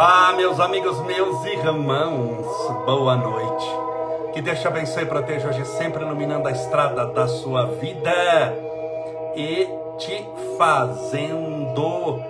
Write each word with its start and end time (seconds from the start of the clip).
Olá, 0.00 0.32
meus 0.36 0.60
amigos, 0.60 1.00
meus 1.00 1.44
irmãos, 1.44 2.46
boa 2.86 3.16
noite. 3.16 3.66
Que 4.32 4.40
Deus 4.40 4.60
te 4.60 4.68
abençoe 4.68 5.02
e 5.02 5.06
proteja 5.06 5.48
hoje, 5.48 5.64
sempre 5.64 6.04
iluminando 6.04 6.46
a 6.46 6.52
estrada 6.52 7.04
da 7.06 7.26
sua 7.26 7.66
vida 7.66 8.54
e 9.34 9.68
te 9.98 10.24
fazendo 10.56 12.22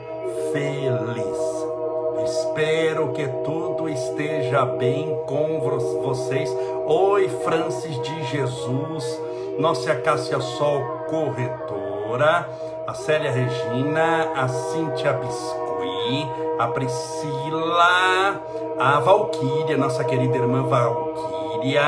feliz. 0.50 2.24
Espero 2.24 3.12
que 3.12 3.28
tudo 3.44 3.86
esteja 3.86 4.64
bem 4.64 5.14
com 5.26 5.60
vocês. 6.00 6.50
Oi, 6.86 7.28
Francis 7.44 8.00
de 8.00 8.24
Jesus, 8.28 9.20
nossa 9.58 9.94
Cássia 9.94 10.40
Sol 10.40 10.80
corretora, 11.10 12.48
a 12.86 12.94
Célia 12.94 13.30
Regina, 13.30 14.32
a 14.34 14.48
Cíntia 14.48 15.12
Biscuit, 15.12 16.47
a 16.58 16.66
Priscila, 16.66 18.42
a 18.80 18.98
Valquíria, 18.98 19.76
nossa 19.76 20.02
querida 20.02 20.36
irmã 20.36 20.64
Valquíria, 20.64 21.84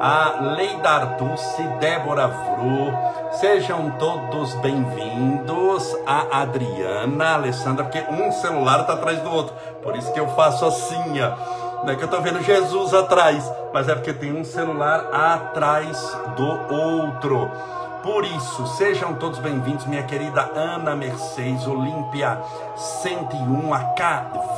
a 0.00 0.40
Leida 0.56 0.88
Artucci, 0.88 1.62
Débora 1.78 2.26
Vru, 2.26 2.90
sejam 3.32 3.90
todos 3.98 4.54
bem-vindos, 4.54 5.94
a 6.06 6.40
Adriana, 6.40 7.24
a 7.24 7.34
Alessandra, 7.34 7.84
porque 7.84 8.02
um 8.10 8.32
celular 8.32 8.80
está 8.80 8.94
atrás 8.94 9.20
do 9.20 9.30
outro, 9.30 9.54
por 9.82 9.94
isso 9.94 10.10
que 10.12 10.20
eu 10.20 10.28
faço 10.28 10.64
assim, 10.64 11.20
ó. 11.20 11.84
Não 11.84 11.90
é 11.92 11.96
que 11.96 12.02
eu 12.02 12.06
estou 12.06 12.22
vendo 12.22 12.40
Jesus 12.42 12.94
atrás, 12.94 13.50
mas 13.74 13.88
é 13.88 13.94
porque 13.94 14.12
tem 14.14 14.32
um 14.32 14.44
celular 14.44 15.08
atrás 15.12 16.16
do 16.36 16.74
outro. 16.74 17.50
Por 18.02 18.24
isso, 18.24 18.66
sejam 18.66 19.14
todos 19.14 19.38
bem-vindos, 19.38 19.86
minha 19.86 20.02
querida 20.02 20.50
Ana 20.56 20.96
Mercedes, 20.96 21.64
Olímpia 21.68 22.36
101, 22.76 23.72
a 23.72 23.78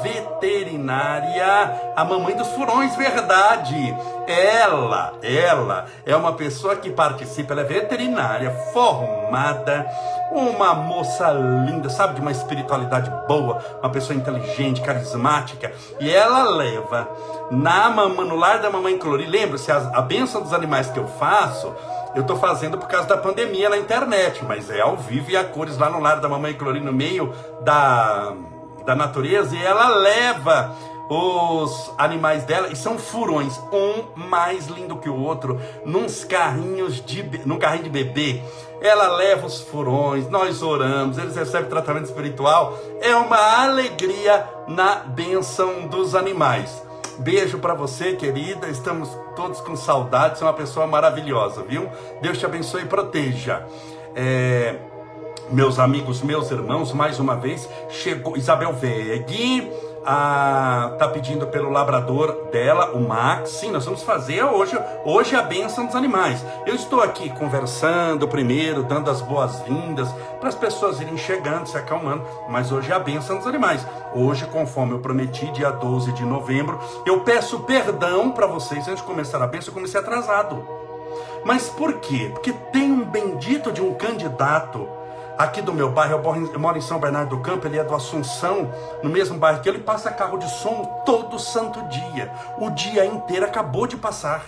veterinária, 0.03 1.93
a 1.95 2.05
mamãe 2.07 2.35
dos 2.35 2.49
furões, 2.53 2.97
verdade. 2.97 3.95
Ela, 4.27 5.13
ela 5.23 5.85
é 6.07 6.17
uma 6.17 6.33
pessoa 6.33 6.77
que 6.77 6.89
participa, 6.89 7.53
ela 7.53 7.61
é 7.61 7.65
veterinária, 7.65 8.51
formada, 8.73 9.87
uma 10.33 10.73
moça 10.73 11.31
linda, 11.31 11.91
sabe, 11.91 12.15
de 12.15 12.23
uma 12.23 12.33
espiritualidade 12.33 13.11
boa, 13.29 13.63
uma 13.83 13.91
pessoa 13.91 14.17
inteligente, 14.17 14.81
carismática, 14.81 15.71
e 16.01 16.11
ela 16.11 16.49
leva 16.49 17.07
na 17.51 17.91
no 17.91 18.37
lar 18.37 18.59
da 18.61 18.71
mamãe 18.71 18.97
Clori, 18.97 19.27
lembra-se, 19.27 19.71
a, 19.71 19.77
a 19.95 20.01
benção 20.01 20.41
dos 20.41 20.55
animais 20.55 20.89
que 20.89 20.99
eu 20.99 21.07
faço, 21.07 21.75
eu 22.15 22.23
estou 22.23 22.37
fazendo 22.37 22.79
por 22.79 22.89
causa 22.89 23.09
da 23.09 23.17
pandemia 23.17 23.69
na 23.69 23.77
internet, 23.77 24.45
mas 24.45 24.71
é 24.71 24.81
ao 24.81 24.97
vivo 24.97 25.31
e 25.31 25.37
a 25.37 25.45
cores 25.45 25.77
lá 25.77 25.91
no 25.91 26.01
lar 26.01 26.21
da 26.21 26.29
mamãe 26.29 26.55
Clori, 26.55 26.81
no 26.81 26.93
meio 26.93 27.33
da, 27.63 28.35
da 28.85 28.95
natureza, 28.95 29.57
e 29.57 29.63
ela 29.63 29.89
leva 29.89 30.75
os 31.09 31.93
animais 31.99 32.45
dela, 32.45 32.69
e 32.69 32.77
são 32.77 32.99
furões, 32.99 33.61
um 33.73 34.05
mais 34.29 34.67
lindo 34.69 34.97
que 34.97 35.09
o 35.09 35.21
outro, 35.21 35.61
nos 35.85 36.25
carrinhos 36.25 37.05
de, 37.05 37.23
num 37.45 37.59
carrinho 37.59 37.85
de 37.85 37.91
bebê. 37.91 38.43
Ela 38.81 39.09
leva 39.09 39.47
os 39.47 39.61
furões, 39.61 40.29
nós 40.29 40.63
oramos, 40.63 41.19
eles 41.19 41.37
recebem 41.37 41.69
tratamento 41.69 42.07
espiritual. 42.07 42.79
É 43.01 43.15
uma 43.17 43.63
alegria 43.63 44.47
na 44.67 44.97
bênção 44.97 45.87
dos 45.87 46.15
animais. 46.15 46.83
Beijo 47.19 47.59
para 47.59 47.75
você, 47.75 48.15
querida. 48.15 48.69
Estamos 48.69 49.09
todos 49.37 49.61
com 49.61 49.77
saudade. 49.77 50.39
Você 50.39 50.45
é 50.45 50.47
uma 50.47 50.53
pessoa 50.53 50.87
maravilhosa, 50.87 51.63
viu? 51.63 51.89
Deus 52.21 52.39
te 52.39 52.47
abençoe 52.47 52.83
e 52.83 52.87
proteja. 52.87 53.67
É, 54.15 54.77
meus 55.51 55.79
amigos, 55.79 56.23
meus 56.23 56.51
irmãos, 56.51 56.93
mais 56.93 57.21
uma 57.21 57.37
vez 57.37 57.69
chegou 57.89 58.37
Isabel 58.37 58.73
Veg 58.73 59.71
a, 60.05 60.95
tá 60.99 61.09
pedindo 61.09 61.47
pelo 61.47 61.71
labrador 61.71 62.49
dela, 62.51 62.91
o 62.93 63.01
Max. 63.01 63.51
Sim, 63.51 63.71
nós 63.71 63.85
vamos 63.85 64.03
fazer 64.03 64.43
hoje, 64.43 64.79
hoje 65.05 65.35
a 65.35 65.43
benção 65.43 65.87
dos 65.87 65.95
animais. 65.95 66.45
Eu 66.67 66.75
estou 66.75 67.01
aqui 67.01 67.31
conversando 67.31 68.29
primeiro, 68.29 68.83
dando 68.83 69.11
as 69.11 69.21
boas-vindas 69.21 70.09
para 70.39 70.49
as 70.49 70.55
pessoas 70.55 71.01
irem 71.01 71.17
chegando, 71.17 71.67
se 71.67 71.77
acalmando, 71.77 72.25
mas 72.49 72.71
hoje 72.71 72.93
é 72.93 72.95
a 72.95 72.99
benção 72.99 73.39
dos 73.39 73.47
animais. 73.47 73.87
Hoje, 74.15 74.47
conforme 74.47 74.93
eu 74.93 75.01
prometi, 75.01 75.51
dia 75.53 75.71
12 75.71 76.13
de 76.13 76.25
novembro, 76.25 76.79
eu 77.07 77.21
peço 77.21 77.61
perdão 77.61 78.31
para 78.31 78.47
vocês 78.47 78.87
antes 78.87 79.01
de 79.01 79.07
começar 79.07 79.43
a 79.43 79.47
benção, 79.47 79.71
eu 79.71 79.75
comecei 79.75 79.99
atrasado. 79.99 80.65
Mas 81.45 81.69
por 81.69 81.95
quê? 81.95 82.31
Porque 82.33 82.53
tem 82.73 82.91
um 82.91 83.05
bendito 83.05 83.71
de 83.71 83.83
um 83.83 83.95
candidato 83.95 84.89
aqui 85.39 85.61
do 85.61 85.73
meu 85.73 85.91
bairro, 85.91 86.21
eu 86.53 86.61
moro 86.61 86.79
em 86.79 86.81
São 86.81 86.99
Bernardo 86.99 87.37
do 87.37 87.43
Campo, 87.43 87.67
ele 87.67 87.79
é 87.79 87.85
do 87.85 87.95
Assunção, 87.95 88.73
no 89.03 89.11
mesmo 89.11 89.39
bairro 89.39 89.61
que 89.61 89.69
ele 89.69 89.79
passa 89.79 90.11
carro 90.11 90.39
de 90.39 90.49
som 90.49 91.03
todo 91.05 91.39
santo 91.39 91.83
dia. 91.89 92.31
O 92.59 92.71
dia 92.71 93.05
inteiro 93.05 93.45
acabou 93.45 93.87
de 93.87 93.97
passar. 93.97 94.45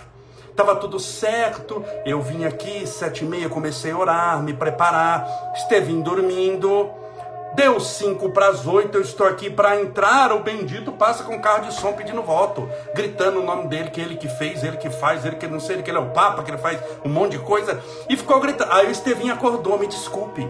Estava 0.49 0.75
tudo 0.75 0.99
certo, 0.99 1.85
eu 2.03 2.19
vim 2.19 2.45
aqui, 2.45 2.87
sete 2.87 3.23
e 3.23 3.27
meia, 3.27 3.47
comecei 3.47 3.91
a 3.91 3.97
orar, 3.97 4.41
me 4.41 4.55
preparar, 4.55 5.51
Estevinho 5.53 6.01
dormindo, 6.01 6.89
deu 7.53 7.79
cinco 7.79 8.31
para 8.31 8.47
as 8.47 8.65
oito, 8.65 8.97
eu 8.97 9.01
estou 9.01 9.27
aqui 9.27 9.51
para 9.51 9.79
entrar, 9.79 10.31
o 10.31 10.39
bendito 10.39 10.91
passa 10.91 11.23
com 11.23 11.39
carro 11.39 11.65
de 11.65 11.73
som 11.75 11.93
pedindo 11.93 12.23
voto, 12.23 12.67
gritando 12.95 13.39
o 13.39 13.43
nome 13.43 13.67
dele, 13.67 13.91
que 13.91 14.01
ele 14.01 14.15
que 14.15 14.27
fez, 14.27 14.63
ele 14.63 14.77
que 14.77 14.89
faz, 14.89 15.23
ele 15.25 15.35
que 15.35 15.45
não 15.45 15.59
sei, 15.59 15.75
ele 15.75 15.83
que 15.83 15.91
ele 15.91 15.99
é 15.99 16.01
o 16.01 16.09
Papa, 16.09 16.41
que 16.41 16.49
ele 16.49 16.57
faz 16.57 16.79
um 17.05 17.09
monte 17.09 17.33
de 17.33 17.39
coisa, 17.39 17.79
e 18.09 18.17
ficou 18.17 18.39
gritando, 18.39 18.71
aí 18.71 18.87
o 18.87 18.91
Estevinho 18.91 19.35
acordou, 19.35 19.77
me 19.77 19.85
desculpe, 19.85 20.49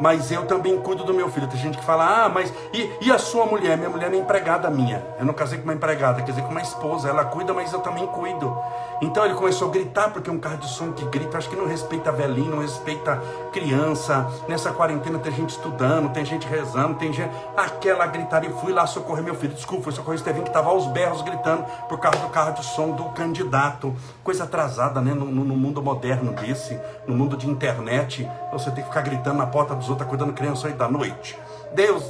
mas 0.00 0.30
eu 0.30 0.44
também 0.46 0.78
cuido 0.78 1.04
do 1.04 1.14
meu 1.14 1.28
filho. 1.30 1.46
Tem 1.46 1.58
gente 1.58 1.78
que 1.78 1.84
fala, 1.84 2.24
ah, 2.24 2.28
mas 2.28 2.52
e, 2.72 2.90
e 3.00 3.12
a 3.12 3.18
sua 3.18 3.46
mulher? 3.46 3.76
Minha 3.76 3.90
mulher 3.90 4.12
é 4.12 4.16
empregada 4.16 4.70
minha. 4.70 5.04
Eu 5.18 5.24
não 5.24 5.34
casei 5.34 5.58
com 5.58 5.64
uma 5.64 5.74
empregada, 5.74 6.22
dizer, 6.22 6.42
com 6.42 6.50
uma 6.50 6.62
esposa. 6.62 7.08
Ela 7.08 7.24
cuida, 7.24 7.52
mas 7.52 7.72
eu 7.72 7.80
também 7.80 8.06
cuido. 8.06 8.56
Então 9.00 9.24
ele 9.26 9.34
começou 9.34 9.68
a 9.68 9.70
gritar, 9.70 10.10
porque 10.10 10.30
é 10.30 10.32
um 10.32 10.38
carro 10.38 10.56
de 10.56 10.68
som 10.68 10.92
que 10.92 11.04
grita, 11.06 11.36
acho 11.36 11.50
que 11.50 11.56
não 11.56 11.66
respeita 11.66 12.10
velhinho, 12.10 12.50
não 12.50 12.62
respeita 12.62 13.20
criança. 13.52 14.26
Nessa 14.48 14.72
quarentena 14.72 15.18
tem 15.18 15.32
gente 15.32 15.50
estudando, 15.50 16.10
tem 16.12 16.24
gente 16.24 16.46
rezando, 16.46 16.94
tem 16.94 17.12
gente. 17.12 17.30
Aquela 17.56 18.06
gritaria, 18.06 18.50
fui 18.50 18.72
lá 18.72 18.86
socorrer 18.86 19.22
meu 19.22 19.34
filho. 19.34 19.54
Desculpa, 19.54 19.84
fui 19.84 19.92
socorrer 19.92 20.16
o 20.16 20.20
Estevinho 20.20 20.44
que 20.44 20.50
estava 20.50 20.70
aos 20.70 20.86
berros 20.86 21.20
gritando 21.22 21.64
por 21.88 21.98
causa 21.98 22.18
do 22.18 22.28
carro 22.30 22.54
de 22.54 22.64
som 22.64 22.90
do 22.90 23.04
candidato. 23.10 23.94
Coisa 24.24 24.44
atrasada, 24.44 25.00
né? 25.00 25.12
No, 25.12 25.26
no 25.26 25.56
mundo 25.56 25.82
moderno 25.82 26.32
desse, 26.32 26.80
no 27.06 27.14
mundo 27.14 27.36
de 27.36 27.48
internet, 27.48 28.28
você 28.50 28.70
tem 28.70 28.82
que 28.82 28.88
ficar 28.88 29.02
gritando 29.02 29.36
na 29.36 29.46
porta 29.46 29.74
dos 29.74 29.85
outros, 29.88 30.06
tá 30.06 30.10
cuidando 30.10 30.32
criança 30.32 30.68
aí 30.68 30.74
da 30.74 30.88
noite. 30.88 31.38
Deus 31.72 32.04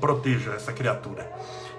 proteja 0.00 0.52
essa 0.54 0.72
criatura. 0.72 1.30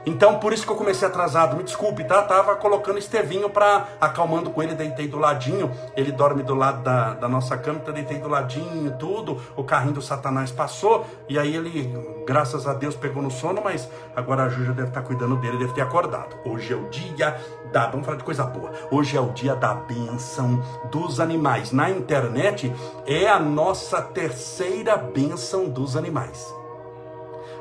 Então, 0.09 0.39
por 0.39 0.51
isso 0.51 0.65
que 0.65 0.71
eu 0.71 0.75
comecei 0.75 1.07
atrasado. 1.07 1.55
Me 1.55 1.63
desculpe, 1.63 2.03
tá? 2.03 2.23
Tava 2.23 2.55
colocando 2.55 2.97
Estevinho 2.97 3.47
para 3.47 3.87
acalmando 4.01 4.49
com 4.49 4.63
ele, 4.63 4.73
deitei 4.73 5.07
do 5.07 5.19
ladinho. 5.19 5.71
Ele 5.95 6.11
dorme 6.11 6.41
do 6.41 6.55
lado 6.55 6.81
da, 6.81 7.13
da 7.13 7.29
nossa 7.29 7.55
cama, 7.55 7.79
então 7.79 7.93
deitei 7.93 8.17
do 8.17 8.27
ladinho, 8.27 8.91
tudo. 8.97 9.39
O 9.55 9.63
carrinho 9.63 9.93
do 9.93 10.01
Satanás 10.01 10.51
passou 10.51 11.05
e 11.29 11.37
aí 11.37 11.55
ele, 11.55 11.93
graças 12.25 12.67
a 12.67 12.73
Deus, 12.73 12.95
pegou 12.95 13.21
no 13.21 13.29
sono, 13.29 13.61
mas 13.63 13.87
agora 14.15 14.45
a 14.45 14.49
Júlia 14.49 14.73
deve 14.73 14.87
estar 14.87 15.01
tá 15.01 15.07
cuidando 15.07 15.35
dele, 15.35 15.57
deve 15.59 15.73
ter 15.73 15.81
acordado. 15.81 16.35
Hoje 16.43 16.73
é 16.73 16.75
o 16.75 16.89
dia 16.89 17.39
da, 17.71 17.87
vamos 17.87 18.03
falar 18.03 18.17
de 18.17 18.23
coisa 18.23 18.43
boa. 18.45 18.71
Hoje 18.89 19.15
é 19.15 19.21
o 19.21 19.29
dia 19.29 19.55
da 19.55 19.75
benção 19.75 20.59
dos 20.91 21.19
animais. 21.19 21.71
Na 21.71 21.87
internet 21.87 22.73
é 23.05 23.27
a 23.27 23.39
nossa 23.39 24.01
terceira 24.01 24.97
benção 24.97 25.69
dos 25.69 25.95
animais. 25.95 26.51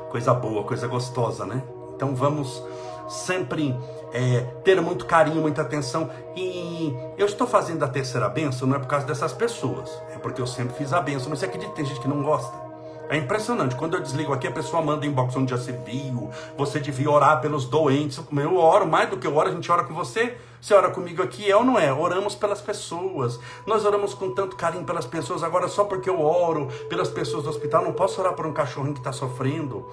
Coisa 0.09 0.33
boa, 0.33 0.63
coisa 0.63 0.87
gostosa, 0.87 1.45
né? 1.45 1.61
Então 1.99 2.15
vamos 2.15 2.63
sempre 3.09 3.77
é, 4.13 4.39
ter 4.63 4.81
muito 4.81 5.05
carinho, 5.05 5.41
muita 5.41 5.63
atenção. 5.63 6.09
E 6.33 6.95
eu 7.17 7.25
estou 7.25 7.45
fazendo 7.45 7.83
a 7.83 7.89
terceira 7.89 8.29
benção 8.29 8.65
não 8.65 8.77
é 8.77 8.79
por 8.79 8.87
causa 8.87 9.05
dessas 9.05 9.33
pessoas, 9.33 9.91
é 10.15 10.17
porque 10.17 10.41
eu 10.41 10.47
sempre 10.47 10.77
fiz 10.77 10.93
a 10.93 11.01
benção. 11.01 11.29
Mas 11.29 11.39
você 11.39 11.45
acredita 11.45 11.71
que 11.71 11.75
tem 11.75 11.85
gente 11.85 11.99
que 11.99 12.07
não 12.07 12.23
gosta? 12.23 12.69
É 13.09 13.17
impressionante. 13.17 13.75
Quando 13.75 13.95
eu 13.95 14.01
desligo 14.01 14.31
aqui, 14.31 14.47
a 14.47 14.51
pessoa 14.51 14.81
manda 14.81 15.05
inbox 15.05 15.35
onde 15.35 15.51
já 15.51 15.57
se 15.57 15.73
viu. 15.73 16.29
Você 16.57 16.79
devia 16.79 17.11
orar 17.11 17.41
pelos 17.41 17.65
doentes. 17.65 18.21
Eu 18.31 18.55
oro 18.55 18.87
mais 18.87 19.09
do 19.09 19.17
que 19.17 19.27
eu 19.27 19.35
oro, 19.35 19.49
a 19.49 19.51
gente 19.51 19.69
ora 19.69 19.83
com 19.83 19.93
você. 19.93 20.37
Você 20.61 20.73
ora 20.73 20.89
comigo 20.91 21.21
aqui, 21.21 21.49
é 21.51 21.55
ou 21.57 21.65
não 21.65 21.77
é? 21.77 21.91
Oramos 21.91 22.35
pelas 22.35 22.61
pessoas. 22.61 23.39
Nós 23.65 23.83
oramos 23.83 24.13
com 24.13 24.33
tanto 24.33 24.55
carinho 24.55 24.85
pelas 24.85 25.05
pessoas. 25.05 25.43
Agora, 25.43 25.67
só 25.67 25.85
porque 25.85 26.09
eu 26.09 26.21
oro 26.21 26.67
pelas 26.87 27.09
pessoas 27.09 27.43
do 27.43 27.49
hospital, 27.49 27.83
não 27.83 27.93
posso 27.93 28.21
orar 28.21 28.33
por 28.33 28.45
um 28.45 28.53
cachorrinho 28.53 28.93
que 28.93 28.99
está 28.99 29.11
sofrendo. 29.11 29.89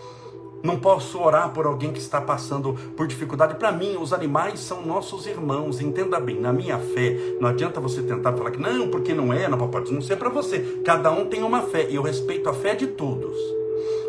Não 0.62 0.78
posso 0.78 1.20
orar 1.20 1.52
por 1.52 1.66
alguém 1.66 1.92
que 1.92 1.98
está 1.98 2.20
passando 2.20 2.74
por 2.96 3.06
dificuldade. 3.06 3.54
Para 3.56 3.70
mim, 3.70 3.96
os 3.96 4.12
animais 4.12 4.60
são 4.60 4.84
nossos 4.84 5.26
irmãos. 5.26 5.80
Entenda 5.80 6.18
bem, 6.18 6.40
na 6.40 6.52
minha 6.52 6.78
fé, 6.78 7.16
não 7.40 7.48
adianta 7.48 7.80
você 7.80 8.02
tentar 8.02 8.32
falar 8.32 8.50
que 8.50 8.60
não, 8.60 8.88
porque 8.88 9.14
não 9.14 9.32
é, 9.32 9.48
não 9.48 9.58
pode 9.68 9.92
não 9.92 10.00
ser 10.00 10.16
para 10.16 10.28
você. 10.28 10.80
Cada 10.84 11.10
um 11.10 11.26
tem 11.26 11.42
uma 11.42 11.62
fé 11.62 11.86
e 11.88 11.94
eu 11.94 12.02
respeito 12.02 12.48
a 12.48 12.54
fé 12.54 12.74
de 12.74 12.86
todos. 12.86 13.36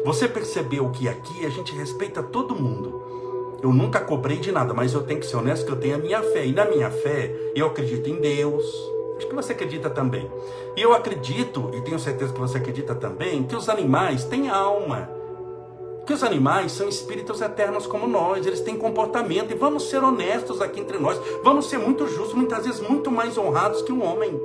Você 0.05 0.27
percebeu 0.27 0.89
que 0.89 1.07
aqui 1.07 1.45
a 1.45 1.49
gente 1.49 1.75
respeita 1.75 2.23
todo 2.23 2.55
mundo. 2.55 3.57
Eu 3.61 3.73
nunca 3.73 3.99
cobrei 3.99 4.37
de 4.37 4.51
nada, 4.51 4.73
mas 4.73 4.93
eu 4.93 5.03
tenho 5.03 5.19
que 5.19 5.25
ser 5.25 5.35
honesto 5.35 5.65
que 5.65 5.71
eu 5.71 5.79
tenho 5.79 5.95
a 5.95 5.99
minha 5.99 6.21
fé. 6.21 6.45
E 6.45 6.53
na 6.53 6.65
minha 6.65 6.89
fé, 6.89 7.35
eu 7.55 7.67
acredito 7.67 8.09
em 8.09 8.15
Deus. 8.15 8.63
Acho 9.17 9.27
que 9.27 9.35
você 9.35 9.53
acredita 9.53 9.89
também. 9.89 10.29
E 10.75 10.81
eu 10.81 10.93
acredito, 10.93 11.71
e 11.73 11.81
tenho 11.81 11.97
certeza 11.97 12.31
que 12.31 12.39
você 12.39 12.57
acredita 12.57 12.93
também, 12.93 13.43
que 13.43 13.55
os 13.55 13.67
animais 13.67 14.23
têm 14.23 14.47
alma. 14.47 15.16
Que 16.07 16.13
os 16.13 16.23
animais 16.23 16.71
são 16.71 16.87
espíritos 16.87 17.41
eternos 17.41 17.85
como 17.85 18.07
nós, 18.07 18.47
eles 18.47 18.61
têm 18.61 18.77
comportamento, 18.77 19.51
e 19.51 19.55
vamos 19.55 19.89
ser 19.89 20.01
honestos 20.01 20.61
aqui 20.61 20.79
entre 20.79 20.97
nós, 20.97 21.19
vamos 21.43 21.69
ser 21.69 21.77
muito 21.77 22.07
justos, 22.07 22.33
muitas 22.33 22.65
vezes 22.65 22.79
muito 22.79 23.11
mais 23.11 23.37
honrados 23.37 23.81
que 23.81 23.91
um 23.91 24.01
homem. 24.01 24.39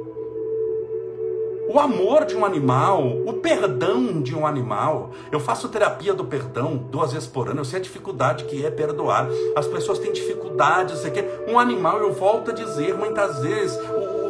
O 1.68 1.78
amor 1.78 2.26
de 2.26 2.36
um 2.36 2.44
animal, 2.44 3.06
o 3.24 3.34
perdão 3.34 4.20
de 4.20 4.36
um 4.36 4.46
animal. 4.46 5.10
Eu 5.30 5.40
faço 5.40 5.70
terapia 5.70 6.12
do 6.12 6.22
perdão 6.22 6.76
duas 6.76 7.14
vezes 7.14 7.26
por 7.26 7.48
ano. 7.48 7.60
Eu 7.60 7.64
sei 7.64 7.78
a 7.78 7.82
dificuldade 7.82 8.44
que 8.44 8.66
é 8.66 8.70
perdoar. 8.70 9.26
As 9.56 9.66
pessoas 9.66 9.98
têm 9.98 10.12
dificuldade, 10.12 10.98
sei 10.98 11.10
que. 11.10 11.24
Um 11.50 11.58
animal, 11.58 11.98
eu 11.98 12.12
volto 12.12 12.50
a 12.50 12.54
dizer, 12.54 12.94
muitas 12.94 13.38
vezes, 13.38 13.74
o 13.78 14.21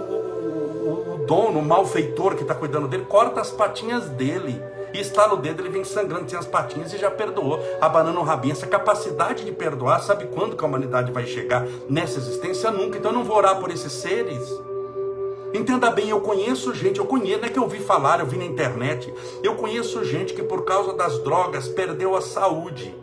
dono, 1.26 1.58
o 1.58 1.64
malfeitor 1.64 2.34
que 2.34 2.42
está 2.42 2.54
cuidando 2.54 2.88
dele, 2.88 3.04
corta 3.08 3.40
as 3.40 3.50
patinhas 3.50 4.08
dele 4.10 4.62
e 4.92 5.00
está 5.00 5.26
no 5.26 5.36
dedo, 5.36 5.62
ele 5.62 5.70
vem 5.70 5.84
sangrando, 5.84 6.26
tem 6.26 6.38
as 6.38 6.46
patinhas 6.46 6.92
e 6.92 6.98
já 6.98 7.10
perdoou, 7.10 7.58
abanando 7.80 8.20
o 8.20 8.22
rabinho. 8.22 8.52
Essa 8.52 8.66
capacidade 8.66 9.44
de 9.44 9.52
perdoar, 9.52 10.00
sabe 10.00 10.26
quando 10.26 10.56
que 10.56 10.64
a 10.64 10.68
humanidade 10.68 11.10
vai 11.10 11.26
chegar 11.26 11.66
nessa 11.88 12.18
existência? 12.18 12.70
Nunca. 12.70 12.98
Então 12.98 13.10
eu 13.10 13.16
não 13.16 13.24
vou 13.24 13.36
orar 13.36 13.58
por 13.58 13.70
esses 13.70 13.92
seres. 13.92 14.42
Entenda 15.54 15.90
bem, 15.90 16.08
eu 16.08 16.20
conheço 16.20 16.74
gente, 16.74 16.98
eu 16.98 17.04
conheço, 17.04 17.40
não 17.40 17.46
é 17.46 17.50
que 17.50 17.58
eu 17.58 17.62
ouvi 17.62 17.78
falar, 17.78 18.20
eu 18.20 18.26
vi 18.26 18.38
na 18.38 18.44
internet. 18.44 19.12
Eu 19.42 19.54
conheço 19.54 20.02
gente 20.04 20.32
que 20.32 20.42
por 20.42 20.64
causa 20.64 20.94
das 20.94 21.18
drogas 21.18 21.68
perdeu 21.68 22.16
a 22.16 22.22
saúde, 22.22 22.94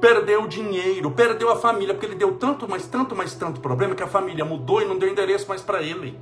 perdeu 0.00 0.44
o 0.44 0.48
dinheiro, 0.48 1.10
perdeu 1.10 1.50
a 1.50 1.56
família, 1.56 1.94
porque 1.94 2.06
ele 2.06 2.14
deu 2.14 2.32
tanto, 2.34 2.68
mas 2.68 2.86
tanto, 2.86 3.16
mas 3.16 3.34
tanto 3.34 3.60
problema 3.60 3.94
que 3.94 4.02
a 4.02 4.06
família 4.06 4.44
mudou 4.44 4.82
e 4.82 4.84
não 4.84 4.98
deu 4.98 5.08
endereço 5.08 5.48
mais 5.48 5.62
para 5.62 5.82
ele. 5.82 6.16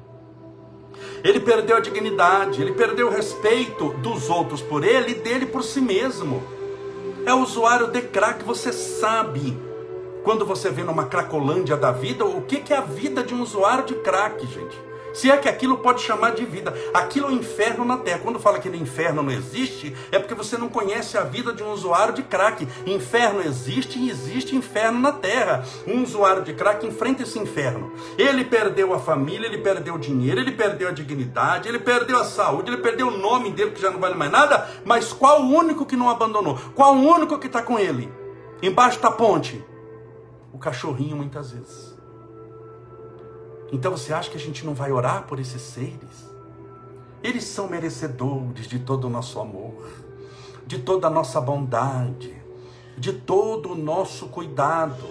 Ele 1.25 1.39
perdeu 1.39 1.77
a 1.77 1.81
dignidade, 1.81 2.61
ele 2.61 2.73
perdeu 2.73 3.07
o 3.07 3.11
respeito 3.11 3.91
dos 3.95 4.29
outros 4.29 4.61
por 4.61 4.85
ele 4.85 5.13
e 5.13 5.15
dele 5.15 5.47
por 5.47 5.63
si 5.63 5.81
mesmo. 5.81 6.43
É 7.25 7.33
usuário 7.33 7.87
de 7.89 8.03
crack, 8.03 8.45
você 8.45 8.73
sabe 8.73 9.57
quando 10.25 10.45
você 10.45 10.71
vê 10.71 10.83
numa 10.83 11.07
cracolândia 11.07 11.77
da 11.77 11.93
vida, 11.93 12.25
o 12.25 12.43
que 12.43 12.73
é 12.73 12.77
a 12.77 12.81
vida 12.81 13.23
de 13.23 13.35
um 13.35 13.43
usuário 13.43 13.85
de 13.85 13.95
crack, 13.97 14.45
gente? 14.47 14.92
Se 15.13 15.31
é 15.31 15.37
que 15.37 15.49
aquilo 15.49 15.79
pode 15.79 16.03
chamar 16.03 16.33
de 16.33 16.45
vida, 16.45 16.75
aquilo 16.95 17.27
é 17.27 17.31
o 17.31 17.35
inferno 17.35 17.85
na 17.85 17.99
terra. 17.99 18.21
Quando 18.21 18.39
fala 18.39 18.59
que 18.59 18.69
no 18.69 18.77
inferno 18.77 19.23
não 19.23 19.31
existe, 19.31 19.95
é 20.11 20.19
porque 20.19 20.35
você 20.35 20.57
não 20.57 20.69
conhece 20.69 21.19
a 21.19 21.23
vida 21.23 21.53
de 21.53 21.63
um 21.63 21.73
usuário 21.73 22.15
de 22.15 22.23
crack. 22.23 22.67
Inferno 22.87 23.41
existe 23.43 23.99
e 23.99 24.11
existe 24.11 24.57
inferno 24.57 24.99
na 24.99 25.13
terra. 25.13 25.65
Um 25.87 26.03
usuário 26.03 26.43
de 26.43 26.55
crack 26.55 26.87
enfrenta 26.87 27.23
esse 27.23 27.39
inferno. 27.39 27.93
Ele 28.17 28.45
perdeu 28.45 28.93
a 28.95 28.99
família, 28.99 29.47
ele 29.47 29.59
perdeu 29.59 29.95
o 29.95 29.99
dinheiro, 29.99 30.41
ele 30.41 30.53
perdeu 30.53 30.89
a 30.89 30.93
dignidade, 30.93 31.69
ele 31.69 31.79
perdeu 31.79 32.19
a 32.19 32.25
saúde, 32.25 32.71
ele 32.71 32.83
perdeu 32.83 33.09
o 33.09 33.19
nome 33.19 33.51
dele 33.51 33.73
que 33.73 33.83
já 33.83 33.91
não 33.91 34.01
vale 34.01 34.15
mais 34.15 34.31
nada. 34.31 34.69
Mas 34.85 35.13
qual 35.13 35.43
o 35.43 35.51
único 35.51 35.85
que 35.85 35.97
não 35.97 36.09
abandonou? 36.09 36.59
Qual 36.75 36.95
o 36.95 37.07
único 37.07 37.39
que 37.39 37.47
está 37.47 37.63
com 37.63 37.79
ele? 37.79 38.13
Embaixo 38.63 39.01
da 39.01 39.11
ponte? 39.11 39.63
O 40.53 40.59
cachorrinho 40.59 41.17
muitas 41.17 41.51
vezes. 41.51 41.92
Então 43.73 43.91
você 43.93 44.13
acha 44.13 44.31
que 44.31 44.37
a 44.37 44.41
gente 44.41 44.67
não 44.67 44.75
vai 44.75 44.93
orar 44.93 45.23
por 45.23 45.41
esses 45.41 45.63
seres? 45.63 46.31
Eles 47.23 47.45
são 47.45 47.69
merecedores 47.69 48.69
de 48.69 48.79
todo 48.79 49.07
o 49.07 49.11
nosso 49.11 49.41
amor, 49.41 49.89
de 50.67 50.79
toda 50.81 51.07
a 51.07 51.11
nossa 51.11 51.41
bondade, 51.41 52.37
de 52.99 53.15
todo 53.15 53.73
o 53.73 53.75
nosso 53.75 54.27
cuidado. 54.29 55.07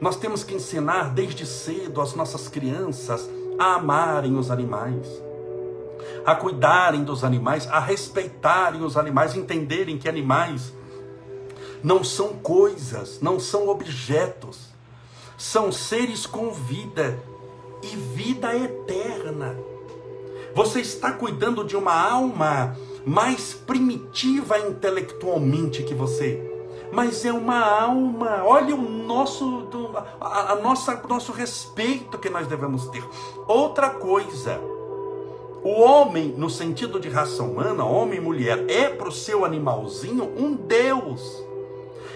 Nós 0.00 0.14
temos 0.14 0.44
que 0.44 0.54
ensinar 0.54 1.12
desde 1.12 1.44
cedo 1.44 2.00
as 2.00 2.14
nossas 2.14 2.46
crianças 2.46 3.28
a 3.58 3.74
amarem 3.74 4.38
os 4.38 4.48
animais, 4.48 5.08
a 6.24 6.36
cuidarem 6.36 7.02
dos 7.02 7.24
animais, 7.24 7.66
a 7.66 7.80
respeitarem 7.80 8.82
os 8.82 8.96
animais, 8.96 9.34
entenderem 9.34 9.98
que 9.98 10.08
animais 10.08 10.72
não 11.82 12.04
são 12.04 12.34
coisas, 12.34 13.20
não 13.20 13.40
são 13.40 13.68
objetos, 13.68 14.68
são 15.36 15.72
seres 15.72 16.26
com 16.26 16.52
vida 16.52 17.18
e 17.82 17.96
vida 17.96 18.54
eterna. 18.56 19.56
Você 20.54 20.80
está 20.80 21.12
cuidando 21.12 21.64
de 21.64 21.76
uma 21.76 21.94
alma 21.94 22.76
mais 23.04 23.54
primitiva 23.54 24.58
intelectualmente 24.58 25.82
que 25.82 25.94
você, 25.94 26.50
mas 26.92 27.24
é 27.24 27.32
uma 27.32 27.60
alma. 27.60 28.42
Olha 28.44 28.74
o 28.74 28.82
nosso, 28.82 29.68
a, 30.20 30.52
a 30.52 30.56
nossa, 30.56 31.00
nosso 31.08 31.32
respeito 31.32 32.18
que 32.18 32.28
nós 32.28 32.46
devemos 32.46 32.88
ter. 32.88 33.04
Outra 33.46 33.90
coisa, 33.90 34.60
o 35.62 35.80
homem, 35.80 36.34
no 36.36 36.50
sentido 36.50 36.98
de 36.98 37.08
raça 37.08 37.42
humana, 37.42 37.84
homem 37.84 38.18
e 38.18 38.22
mulher, 38.22 38.64
é 38.68 38.88
para 38.88 39.08
o 39.08 39.12
seu 39.12 39.44
animalzinho 39.44 40.24
um 40.36 40.54
Deus. 40.54 41.44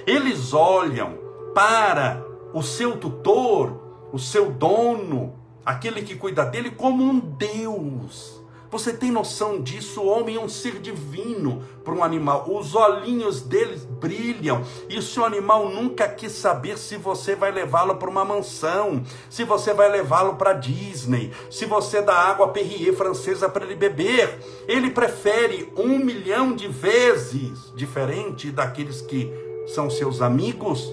Eles 0.06 0.52
olham 0.52 1.18
para 1.54 2.24
o 2.52 2.62
seu 2.62 2.96
tutor, 2.98 3.72
o 4.12 4.18
seu 4.18 4.50
dono, 4.50 5.43
aquele 5.64 6.02
que 6.02 6.16
cuida 6.16 6.44
dele 6.44 6.70
como 6.70 7.02
um 7.02 7.18
Deus. 7.18 8.44
Você 8.74 8.92
tem 8.92 9.12
noção 9.12 9.62
disso? 9.62 10.00
O 10.00 10.08
homem 10.08 10.34
é 10.34 10.40
um 10.40 10.48
ser 10.48 10.80
divino 10.80 11.62
para 11.84 11.94
um 11.94 12.02
animal. 12.02 12.44
Os 12.48 12.74
olhinhos 12.74 13.40
deles 13.40 13.84
brilham. 13.84 14.64
E 14.88 14.98
o 14.98 15.02
seu 15.02 15.24
animal 15.24 15.68
nunca 15.68 16.08
quis 16.08 16.32
saber 16.32 16.76
se 16.76 16.96
você 16.96 17.36
vai 17.36 17.52
levá-lo 17.52 17.94
para 17.94 18.10
uma 18.10 18.24
mansão, 18.24 19.00
se 19.30 19.44
você 19.44 19.72
vai 19.72 19.88
levá-lo 19.88 20.34
para 20.34 20.54
Disney, 20.54 21.30
se 21.48 21.66
você 21.66 22.02
dá 22.02 22.14
água 22.14 22.48
Perrier 22.48 22.92
francesa 22.94 23.48
para 23.48 23.64
ele 23.64 23.76
beber. 23.76 24.40
Ele 24.66 24.90
prefere 24.90 25.72
um 25.76 25.96
milhão 25.98 26.52
de 26.52 26.66
vezes 26.66 27.72
diferente 27.76 28.50
daqueles 28.50 29.00
que 29.00 29.32
são 29.68 29.88
seus 29.88 30.20
amigos. 30.20 30.92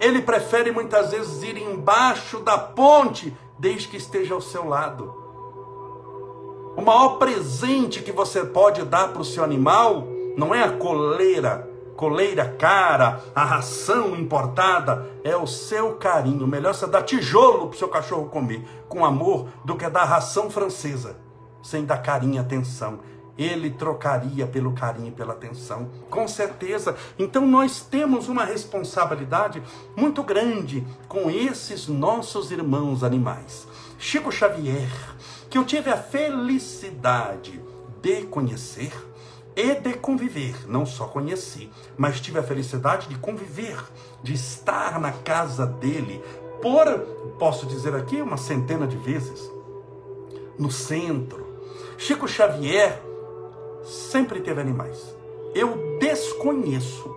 Ele 0.00 0.22
prefere 0.22 0.72
muitas 0.72 1.10
vezes 1.10 1.42
ir 1.42 1.58
embaixo 1.58 2.40
da 2.40 2.56
ponte 2.56 3.36
desde 3.60 3.88
que 3.88 3.98
esteja 3.98 4.34
ao 4.34 4.40
seu 4.40 4.66
lado. 4.66 5.14
O 6.76 6.80
maior 6.80 7.18
presente 7.18 8.02
que 8.02 8.10
você 8.10 8.44
pode 8.44 8.82
dar 8.84 9.12
para 9.12 9.20
o 9.20 9.24
seu 9.24 9.44
animal 9.44 10.08
não 10.36 10.54
é 10.54 10.64
a 10.64 10.72
coleira, 10.72 11.68
coleira 11.94 12.48
cara, 12.58 13.22
a 13.34 13.44
ração 13.44 14.16
importada, 14.16 15.10
é 15.22 15.36
o 15.36 15.46
seu 15.46 15.96
carinho. 15.96 16.46
Melhor 16.46 16.74
você 16.74 16.86
dar 16.86 17.02
tijolo 17.02 17.66
para 17.66 17.76
o 17.76 17.78
seu 17.78 17.88
cachorro 17.88 18.30
comer 18.30 18.66
com 18.88 19.04
amor 19.04 19.48
do 19.62 19.76
que 19.76 19.88
dar 19.90 20.04
ração 20.04 20.48
francesa, 20.48 21.18
sem 21.62 21.84
dar 21.84 21.98
carinho 21.98 22.36
e 22.36 22.38
atenção 22.38 23.00
ele 23.40 23.70
trocaria 23.70 24.46
pelo 24.46 24.72
carinho 24.72 25.08
e 25.08 25.12
pela 25.12 25.32
atenção, 25.32 25.90
com 26.10 26.28
certeza. 26.28 26.94
Então 27.18 27.46
nós 27.46 27.80
temos 27.80 28.28
uma 28.28 28.44
responsabilidade 28.44 29.62
muito 29.96 30.22
grande 30.22 30.86
com 31.08 31.30
esses 31.30 31.88
nossos 31.88 32.50
irmãos 32.50 33.02
animais. 33.02 33.66
Chico 33.98 34.30
Xavier, 34.30 34.90
que 35.48 35.56
eu 35.56 35.64
tive 35.64 35.88
a 35.88 35.96
felicidade 35.96 37.62
de 38.02 38.22
conhecer 38.26 38.92
e 39.56 39.74
de 39.74 39.94
conviver, 39.94 40.68
não 40.68 40.84
só 40.84 41.06
conheci, 41.06 41.70
mas 41.96 42.20
tive 42.20 42.38
a 42.38 42.42
felicidade 42.42 43.08
de 43.08 43.16
conviver, 43.16 43.82
de 44.22 44.34
estar 44.34 45.00
na 45.00 45.12
casa 45.12 45.66
dele 45.66 46.22
por, 46.60 46.86
posso 47.38 47.66
dizer 47.66 47.94
aqui, 47.94 48.20
uma 48.20 48.36
centena 48.36 48.86
de 48.86 48.96
vezes, 48.98 49.50
no 50.58 50.70
centro. 50.70 51.48
Chico 51.96 52.28
Xavier 52.28 53.09
sempre 53.90 54.40
teve 54.40 54.60
animais. 54.60 55.14
Eu 55.54 55.98
desconheço 55.98 57.16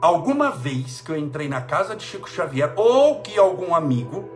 alguma 0.00 0.50
vez 0.50 1.00
que 1.00 1.10
eu 1.10 1.18
entrei 1.18 1.48
na 1.48 1.60
casa 1.60 1.96
de 1.96 2.04
Chico 2.04 2.30
Xavier 2.30 2.72
ou 2.76 3.20
que 3.20 3.38
algum 3.38 3.74
amigo 3.74 4.30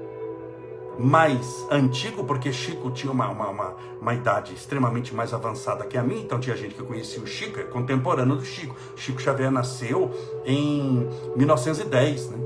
mais 0.99 1.67
antigo, 1.71 2.25
porque 2.25 2.53
Chico 2.53 2.91
tinha 2.91 3.13
uma, 3.13 3.29
uma, 3.31 3.49
uma, 3.49 3.77
uma, 4.01 4.15
idade 4.15 4.53
extremamente 4.53 5.15
mais 5.15 5.33
avançada 5.33 5.87
que 5.87 5.97
a 5.97 6.03
minha, 6.03 6.21
então 6.21 6.39
tinha 6.39 6.55
gente 6.57 6.75
que 6.75 6.83
conhecia 6.83 7.23
o 7.23 7.27
Chico, 7.27 7.59
é 7.59 7.63
contemporâneo 7.63 8.37
do 8.37 8.45
Chico. 8.45 8.77
Chico 8.97 9.21
Xavier 9.21 9.51
nasceu 9.51 10.11
em 10.45 11.09
1910, 11.37 12.31
né? 12.31 12.39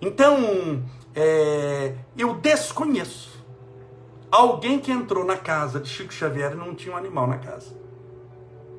Então, 0.00 0.82
é, 1.14 1.94
eu 2.16 2.34
desconheço 2.34 3.29
Alguém 4.30 4.78
que 4.78 4.92
entrou 4.92 5.24
na 5.24 5.36
casa 5.36 5.80
de 5.80 5.88
Chico 5.88 6.12
Xavier 6.12 6.54
não 6.54 6.74
tinha 6.74 6.94
um 6.94 6.98
animal 6.98 7.26
na 7.26 7.38
casa. 7.38 7.74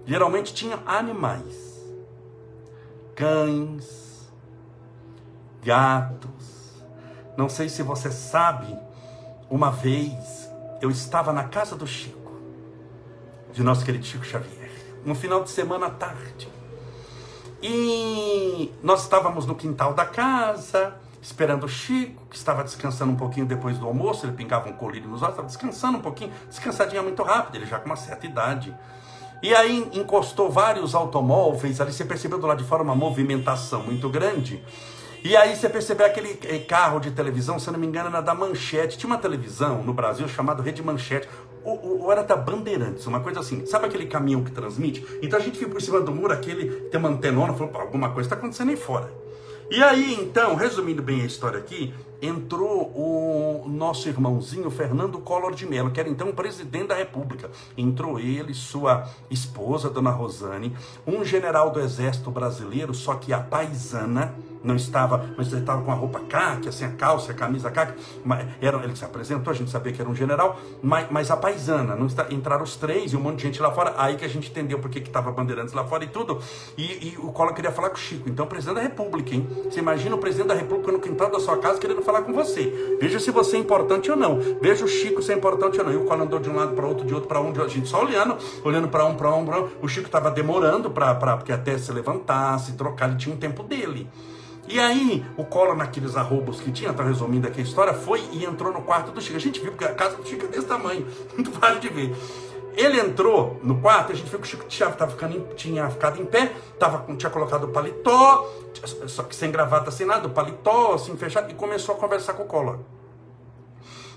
Geralmente 0.06 0.54
tinha 0.54 0.80
animais. 0.86 1.82
Cães, 3.16 4.32
gatos. 5.64 6.84
Não 7.38 7.50
sei 7.50 7.70
se 7.70 7.84
você 7.84 8.12
sabe, 8.12 8.78
uma 9.50 9.72
vez 9.72 10.50
eu 10.82 10.90
estava 10.90 11.32
na 11.32 11.44
casa 11.44 11.76
do 11.76 11.86
Chico, 11.86 12.40
de 13.54 13.62
nosso 13.64 13.86
querido 13.86 14.06
Chico 14.06 14.26
Xavier, 14.26 14.72
no 15.06 15.14
final 15.14 15.44
de 15.44 15.50
semana 15.50 15.88
à 15.88 15.90
tarde. 15.92 16.50
E 17.62 18.74
nós 18.82 19.04
estávamos 19.04 19.46
no 19.46 19.56
quintal 19.56 19.94
da 19.94 20.06
casa, 20.06 20.96
esperando 21.22 21.66
o 21.66 21.70
Chico, 21.70 22.26
que 22.30 22.36
estava 22.36 22.64
descansando 22.64 23.12
um 23.12 23.16
pouquinho 23.16 23.46
depois 23.46 23.78
do 23.78 23.86
almoço, 23.86 24.26
ele 24.26 24.34
pingava 24.34 24.70
um 24.70 24.74
colírio 24.74 25.08
nos 25.08 25.22
olhos, 25.22 25.34
estava 25.34 25.48
descansando 25.48 26.00
um 26.00 26.02
pouquinho, 26.02 26.32
descansadinha 26.50 27.02
muito 27.02 27.22
rápido, 27.22 27.56
ele 27.56 27.66
já 27.66 27.80
com 27.80 27.86
uma 27.86 27.96
certa 27.96 28.26
idade. 28.26 28.76
E 29.44 29.56
aí 29.56 29.90
encostou 29.94 30.50
vários 30.50 30.94
automóveis, 30.94 31.80
ali 31.80 31.92
você 31.92 32.06
percebeu 32.06 32.40
do 32.40 32.48
lado 32.48 32.62
de 32.62 32.68
fora 32.68 32.84
uma 32.84 32.96
movimentação 32.96 33.84
muito 33.84 34.10
grande. 34.10 34.64
E 35.24 35.38
aí 35.38 35.56
você 35.56 35.70
percebeu 35.70 36.06
aquele 36.06 36.40
eh, 36.44 36.60
carro 36.60 37.00
de 37.00 37.12
televisão, 37.12 37.60
se 37.60 37.70
não 37.70 37.80
me 37.80 37.86
engano, 37.86 38.10
era 38.10 38.22
da 38.22 38.34
Manchete. 38.34 38.98
Tinha 38.98 39.08
uma 39.08 39.20
televisão 39.20 39.84
no 39.84 39.94
Brasil 39.94 40.28
chamada 40.28 40.64
Rede 40.64 40.82
Manchete. 40.82 41.30
Ou, 41.64 42.02
ou, 42.02 42.12
era 42.12 42.24
da 42.24 42.36
Bandeirantes, 42.36 43.06
uma 43.06 43.20
coisa 43.20 43.40
assim. 43.40 43.64
Sabe 43.68 43.86
aquele 43.86 44.08
caminhão 44.08 44.44
que 44.44 44.50
transmite? 44.50 45.06
Então 45.22 45.38
a 45.38 45.42
gente 45.42 45.60
viu 45.60 45.70
por 45.70 45.80
cima 45.80 46.02
do 46.02 46.12
muro 46.12 46.34
aquele, 46.34 46.90
tem 46.90 47.00
uma 47.00 47.10
antenona, 47.10 47.54
falou, 47.54 47.72
alguma 47.80 48.10
coisa 48.10 48.28
está 48.28 48.36
acontecendo 48.36 48.70
aí 48.70 48.76
fora. 48.76 49.14
E 49.72 49.82
aí, 49.82 50.16
então, 50.16 50.56
resumindo 50.56 51.02
bem 51.02 51.22
a 51.22 51.26
história 51.26 51.58
aqui, 51.58 51.94
entrou 52.22 52.92
o 52.96 53.68
nosso 53.68 54.08
irmãozinho 54.08 54.70
Fernando 54.70 55.20
Collor 55.20 55.56
de 55.56 55.66
Mello, 55.66 55.92
que 55.92 56.00
era 56.00 56.10
então 56.10 56.32
presidente 56.32 56.88
da 56.88 56.96
República. 56.96 57.50
Entrou 57.78 58.20
ele, 58.20 58.54
sua 58.54 59.08
esposa, 59.30 59.90
dona 59.90 60.12
Rosane, 60.12 60.76
um 61.08 61.26
general 61.26 61.72
do 61.72 61.80
Exército 61.80 62.30
Brasileiro, 62.30 62.94
só 62.94 63.16
que 63.16 63.34
a 63.34 63.40
paisana, 63.40 64.36
não 64.64 64.76
estava, 64.76 65.34
mas 65.36 65.52
ele 65.52 65.62
estava 65.62 65.82
com 65.82 65.92
a 65.92 65.96
roupa 65.96 66.20
caque, 66.20 66.70
assim, 66.70 66.86
a 66.86 66.90
calça, 66.90 67.32
a 67.32 67.36
camisa 67.36 67.72
caque, 67.72 68.00
era, 68.62 68.78
ele 68.84 68.96
se 68.96 69.04
apresentou, 69.04 69.52
a 69.52 69.56
gente 69.56 69.72
sabia 69.72 69.92
que 69.92 70.00
era 70.00 70.10
um 70.10 70.16
general, 70.16 70.60
mas, 70.84 71.08
mas 71.10 71.32
a 71.32 71.38
paisana, 71.38 71.96
não 71.96 72.06
está, 72.06 72.28
entraram 72.30 72.64
os 72.64 72.76
três 72.76 73.14
e 73.14 73.18
um 73.18 73.20
monte 73.20 73.38
de 73.38 73.44
gente 73.44 73.62
lá 73.62 73.72
fora, 73.72 73.96
aí 73.98 74.16
que 74.16 74.26
a 74.26 74.28
gente 74.28 74.52
entendeu 74.52 74.80
porque 74.80 75.02
que 75.02 75.08
estava 75.08 75.32
Bandeirantes 75.32 75.74
lá 75.74 75.84
fora 75.84 76.04
e 76.04 76.08
tudo, 76.08 76.40
e, 76.78 77.10
e 77.10 77.18
o 77.18 77.32
Collor 77.32 77.54
queria 77.54 77.72
falar 77.72 77.90
com 77.90 77.96
o 77.96 78.00
Chico, 78.00 78.30
então 78.30 78.46
presidente 78.46 78.76
da 78.76 78.82
República, 78.82 79.34
hein? 79.34 79.48
Você 79.66 79.80
imagina 79.80 80.16
o 80.16 80.20
presidente 80.20 80.50
da 80.50 80.56
República 80.56 80.92
no 80.92 81.00
quintal 81.00 81.32
da 81.32 81.40
sua 81.40 81.58
casa 81.58 81.80
querendo 81.80 82.02
falar 82.02 82.11
com 82.22 82.34
você, 82.34 82.98
veja 83.00 83.20
se 83.20 83.30
você 83.32 83.58
é 83.58 83.60
importante 83.60 84.10
ou 84.10 84.18
não, 84.18 84.40
veja 84.60 84.84
o 84.84 84.88
Chico 84.88 85.22
se 85.22 85.32
é 85.32 85.36
importante 85.36 85.80
ou 85.80 85.86
não, 85.86 85.94
e 85.94 85.98
o 85.98 86.06
Collor 86.06 86.24
andou 86.24 86.40
de 86.40 86.50
um 86.50 86.56
lado 86.56 86.74
para 86.76 86.88
outro, 86.88 87.06
de 87.06 87.14
outro 87.14 87.28
para 87.28 87.40
um, 87.40 87.52
de 87.52 87.62
a 87.62 87.68
gente 87.68 87.88
só 87.88 88.04
olhando, 88.04 88.38
olhando 88.64 88.88
para 88.88 89.06
um, 89.06 89.16
para 89.16 89.36
um, 89.36 89.46
para 89.46 89.62
um, 89.62 89.70
o 89.82 89.88
Chico 89.88 90.08
estava 90.08 90.32
demorando 90.32 90.90
para, 90.90 91.38
porque 91.38 91.52
até 91.52 91.78
se 91.78 91.92
levantasse, 91.92 92.74
trocar, 92.74 93.10
ele 93.10 93.18
tinha 93.18 93.36
um 93.36 93.38
tempo 93.38 93.62
dele, 93.62 94.10
e 94.68 94.80
aí, 94.80 95.26
o 95.36 95.44
Collor, 95.44 95.76
naqueles 95.76 96.16
arrobos 96.16 96.62
que 96.62 96.72
tinha, 96.72 96.94
tá 96.94 97.04
resumindo 97.04 97.46
aqui 97.46 97.60
a 97.60 97.64
história, 97.64 97.94
foi 97.94 98.24
e 98.32 98.46
entrou 98.46 98.72
no 98.72 98.82
quarto 98.82 99.12
do 99.12 99.20
Chico. 99.20 99.36
A 99.36 99.40
gente 99.40 99.60
viu, 99.60 99.72
porque 99.72 99.84
a 99.84 99.94
casa 99.94 100.16
do 100.16 100.26
Chico 100.26 100.46
é 100.46 100.48
desse 100.48 100.66
tamanho, 100.66 101.06
muito 101.36 101.52
fácil 101.52 101.82
de 101.82 101.90
ver. 101.90 102.16
Ele 102.76 103.00
entrou 103.00 103.60
no 103.64 103.82
quarto, 103.82 104.12
a 104.12 104.16
gente 104.16 104.30
viu 104.30 104.40
que 104.40 104.46
o 104.46 104.50
Chico 104.50 104.66
tinha, 104.66 104.90
tava 104.92 105.12
ficando, 105.12 105.54
tinha 105.56 105.90
ficado 105.90 106.22
em 106.22 106.26
pé, 106.26 106.54
tava, 106.80 107.06
tinha 107.16 107.30
colocado 107.30 107.66
o 107.66 107.68
paletó, 107.70 108.50
só 109.08 109.24
que 109.24 109.36
sem 109.36 109.52
gravata, 109.52 109.92
sem 109.92 110.06
nada, 110.06 110.28
o 110.28 110.32
paletó 110.32 110.94
assim 110.94 111.16
fechado, 111.18 111.52
e 111.52 111.54
começou 111.54 111.96
a 111.96 111.98
conversar 111.98 112.34
com 112.34 112.44
o 112.44 112.48
Collor. 112.48 112.80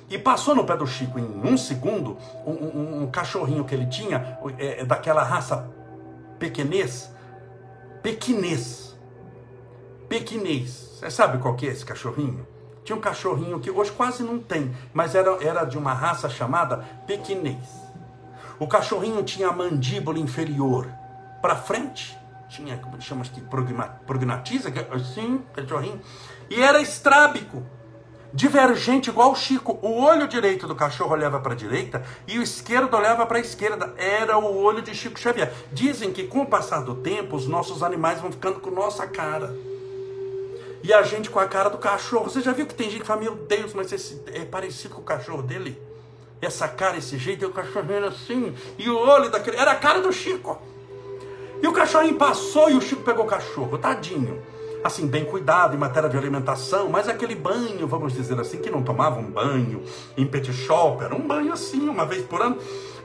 E 0.08 0.18
passou 0.18 0.54
no 0.54 0.64
pé 0.64 0.76
do 0.76 0.86
Chico 0.86 1.18
em 1.18 1.40
um 1.44 1.56
segundo 1.56 2.16
um, 2.46 2.52
um, 2.52 3.02
um 3.02 3.10
cachorrinho 3.10 3.64
que 3.64 3.74
ele 3.74 3.86
tinha, 3.86 4.38
é, 4.58 4.84
daquela 4.84 5.22
raça 5.22 5.68
pequenês, 6.38 7.10
pequinês 8.02 8.84
pequinês. 10.08 10.98
Você 10.98 11.10
sabe 11.10 11.38
qual 11.38 11.54
que 11.56 11.66
é 11.66 11.70
esse 11.70 11.84
cachorrinho? 11.84 12.46
Tinha 12.84 12.96
um 12.96 13.00
cachorrinho 13.00 13.58
que 13.60 13.70
hoje 13.70 13.90
quase 13.92 14.22
não 14.22 14.38
tem, 14.38 14.74
mas 14.92 15.14
era, 15.14 15.42
era 15.42 15.64
de 15.64 15.76
uma 15.76 15.92
raça 15.92 16.28
chamada 16.28 16.78
pequinês. 17.06 17.83
O 18.58 18.68
cachorrinho 18.68 19.22
tinha 19.22 19.48
a 19.48 19.52
mandíbula 19.52 20.18
inferior 20.18 20.88
para 21.42 21.56
frente, 21.56 22.16
tinha, 22.48 22.76
como 22.78 23.00
chama 23.00 23.22
aqui, 23.22 23.42
prognatiza, 24.06 24.72
assim, 24.92 25.42
cachorrinho, 25.52 26.00
e 26.48 26.60
era 26.60 26.80
estrábico, 26.80 27.62
divergente 28.32 29.10
igual 29.10 29.32
o 29.32 29.36
Chico. 29.36 29.78
O 29.82 30.02
olho 30.02 30.28
direito 30.28 30.66
do 30.66 30.74
cachorro 30.74 31.12
olhava 31.12 31.40
para 31.40 31.52
a 31.52 31.56
direita 31.56 32.02
e 32.26 32.38
o 32.38 32.42
esquerdo 32.42 32.94
olhava 32.94 33.24
para 33.26 33.38
a 33.38 33.40
esquerda. 33.40 33.94
Era 33.96 34.36
o 34.36 34.56
olho 34.62 34.82
de 34.82 34.94
Chico 34.94 35.18
Xavier. 35.18 35.52
Dizem 35.72 36.12
que 36.12 36.24
com 36.24 36.42
o 36.42 36.46
passar 36.46 36.80
do 36.80 36.96
tempo, 36.96 37.36
os 37.36 37.46
nossos 37.46 37.82
animais 37.82 38.20
vão 38.20 38.32
ficando 38.32 38.60
com 38.60 38.70
nossa 38.70 39.06
cara. 39.06 39.54
E 40.82 40.92
a 40.92 41.02
gente 41.02 41.30
com 41.30 41.38
a 41.38 41.46
cara 41.46 41.70
do 41.70 41.78
cachorro. 41.78 42.28
Você 42.28 42.42
já 42.42 42.52
viu 42.52 42.66
que 42.66 42.74
tem 42.74 42.90
gente 42.90 43.00
que 43.00 43.06
fala, 43.06 43.22
meu 43.22 43.34
Deus, 43.34 43.72
mas 43.72 43.90
esse 43.90 44.20
é 44.26 44.44
parecido 44.44 44.94
com 44.94 45.00
o 45.00 45.04
cachorro 45.04 45.42
dele? 45.42 45.80
Essa 46.44 46.68
cara, 46.68 46.96
esse 46.96 47.16
jeito, 47.18 47.44
e 47.44 47.46
o 47.46 47.52
cachorrinho 47.52 48.06
assim, 48.06 48.54
e 48.78 48.88
o 48.88 48.96
olho 48.96 49.30
daquele. 49.30 49.56
Era 49.56 49.72
a 49.72 49.76
cara 49.76 50.00
do 50.00 50.12
Chico. 50.12 50.60
E 51.62 51.66
o 51.66 51.72
cachorrinho 51.72 52.16
passou 52.16 52.70
e 52.70 52.74
o 52.74 52.80
Chico 52.80 53.02
pegou 53.02 53.24
o 53.24 53.28
cachorro, 53.28 53.78
tadinho. 53.78 54.42
Assim, 54.82 55.06
bem 55.06 55.24
cuidado 55.24 55.74
em 55.74 55.78
matéria 55.78 56.10
de 56.10 56.16
alimentação, 56.18 56.90
mas 56.90 57.08
aquele 57.08 57.34
banho, 57.34 57.86
vamos 57.86 58.12
dizer 58.12 58.38
assim, 58.38 58.58
que 58.58 58.68
não 58.68 58.82
tomava 58.82 59.18
um 59.18 59.30
banho 59.30 59.82
em 60.14 60.26
pet 60.26 60.52
shop, 60.52 61.02
era 61.02 61.14
um 61.14 61.26
banho 61.26 61.54
assim, 61.54 61.88
uma 61.88 62.04
vez 62.04 62.22
por 62.22 62.42
ano 62.42 62.58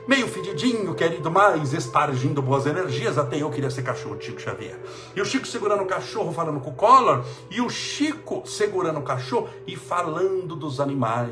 meio 0.06 0.26
fedidinho, 0.28 0.94
querido 0.94 1.30
mais, 1.30 1.72
espargindo 1.72 2.42
boas 2.42 2.66
energias, 2.66 3.16
até 3.16 3.36
eu 3.36 3.48
queria 3.48 3.70
ser 3.70 3.82
cachorro 3.82 4.16
de 4.16 4.26
Chico 4.26 4.40
Xavier. 4.40 4.78
E 5.14 5.20
o 5.20 5.24
Chico 5.24 5.46
segurando 5.46 5.82
o 5.82 5.86
cachorro, 5.86 6.32
falando 6.32 6.60
com 6.60 6.70
o 6.70 6.74
Collor, 6.74 7.24
e 7.50 7.60
o 7.60 7.70
Chico 7.70 8.42
segurando 8.44 8.98
o 8.98 9.02
cachorro 9.02 9.48
e 9.66 9.76
falando 9.76 10.56
dos 10.56 10.80
animais, 10.80 11.30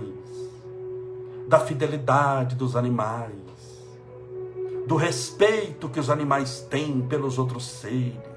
da 1.48 1.58
fidelidade 1.58 2.54
dos 2.54 2.76
animais, 2.76 3.32
do 4.86 4.94
respeito 4.94 5.88
que 5.88 5.98
os 5.98 6.08
animais 6.08 6.60
têm 6.70 7.00
pelos 7.00 7.38
outros 7.38 7.66
seres 7.66 8.28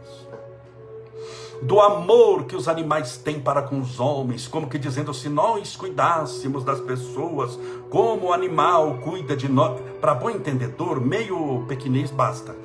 do 1.62 1.80
amor 1.80 2.46
que 2.46 2.56
os 2.56 2.68
animais 2.68 3.18
têm 3.18 3.40
para 3.40 3.62
com 3.62 3.80
os 3.80 4.00
homens, 4.00 4.48
como 4.48 4.68
que 4.68 4.80
dizendo, 4.80 5.14
se 5.14 5.30
nós 5.30 5.76
cuidássemos 5.76 6.64
das 6.64 6.80
pessoas 6.80 7.58
como 7.90 8.28
o 8.28 8.34
animal 8.34 8.98
cuida 9.04 9.36
de 9.36 9.48
nós, 9.48 9.80
para 10.00 10.16
bom 10.16 10.30
entendedor, 10.30 11.00
meio 11.00 11.64
pequenês 11.68 12.10
basta. 12.10 12.56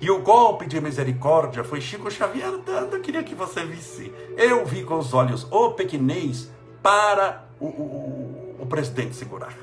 E 0.00 0.10
o 0.10 0.20
golpe 0.22 0.66
de 0.66 0.80
misericórdia 0.80 1.62
foi 1.62 1.80
Chico 1.80 2.10
Xavier 2.10 2.58
dando, 2.64 2.96
eu 2.96 3.00
queria 3.00 3.22
que 3.22 3.34
você 3.34 3.64
visse. 3.64 4.12
Eu 4.36 4.64
vi 4.64 4.82
com 4.82 4.98
os 4.98 5.14
olhos 5.14 5.46
o 5.50 5.72
pequenês 5.72 6.50
para 6.82 7.46
o, 7.60 7.66
o, 7.66 8.31
o 8.62 8.66
presidente 8.66 9.16
segurar. 9.16 9.54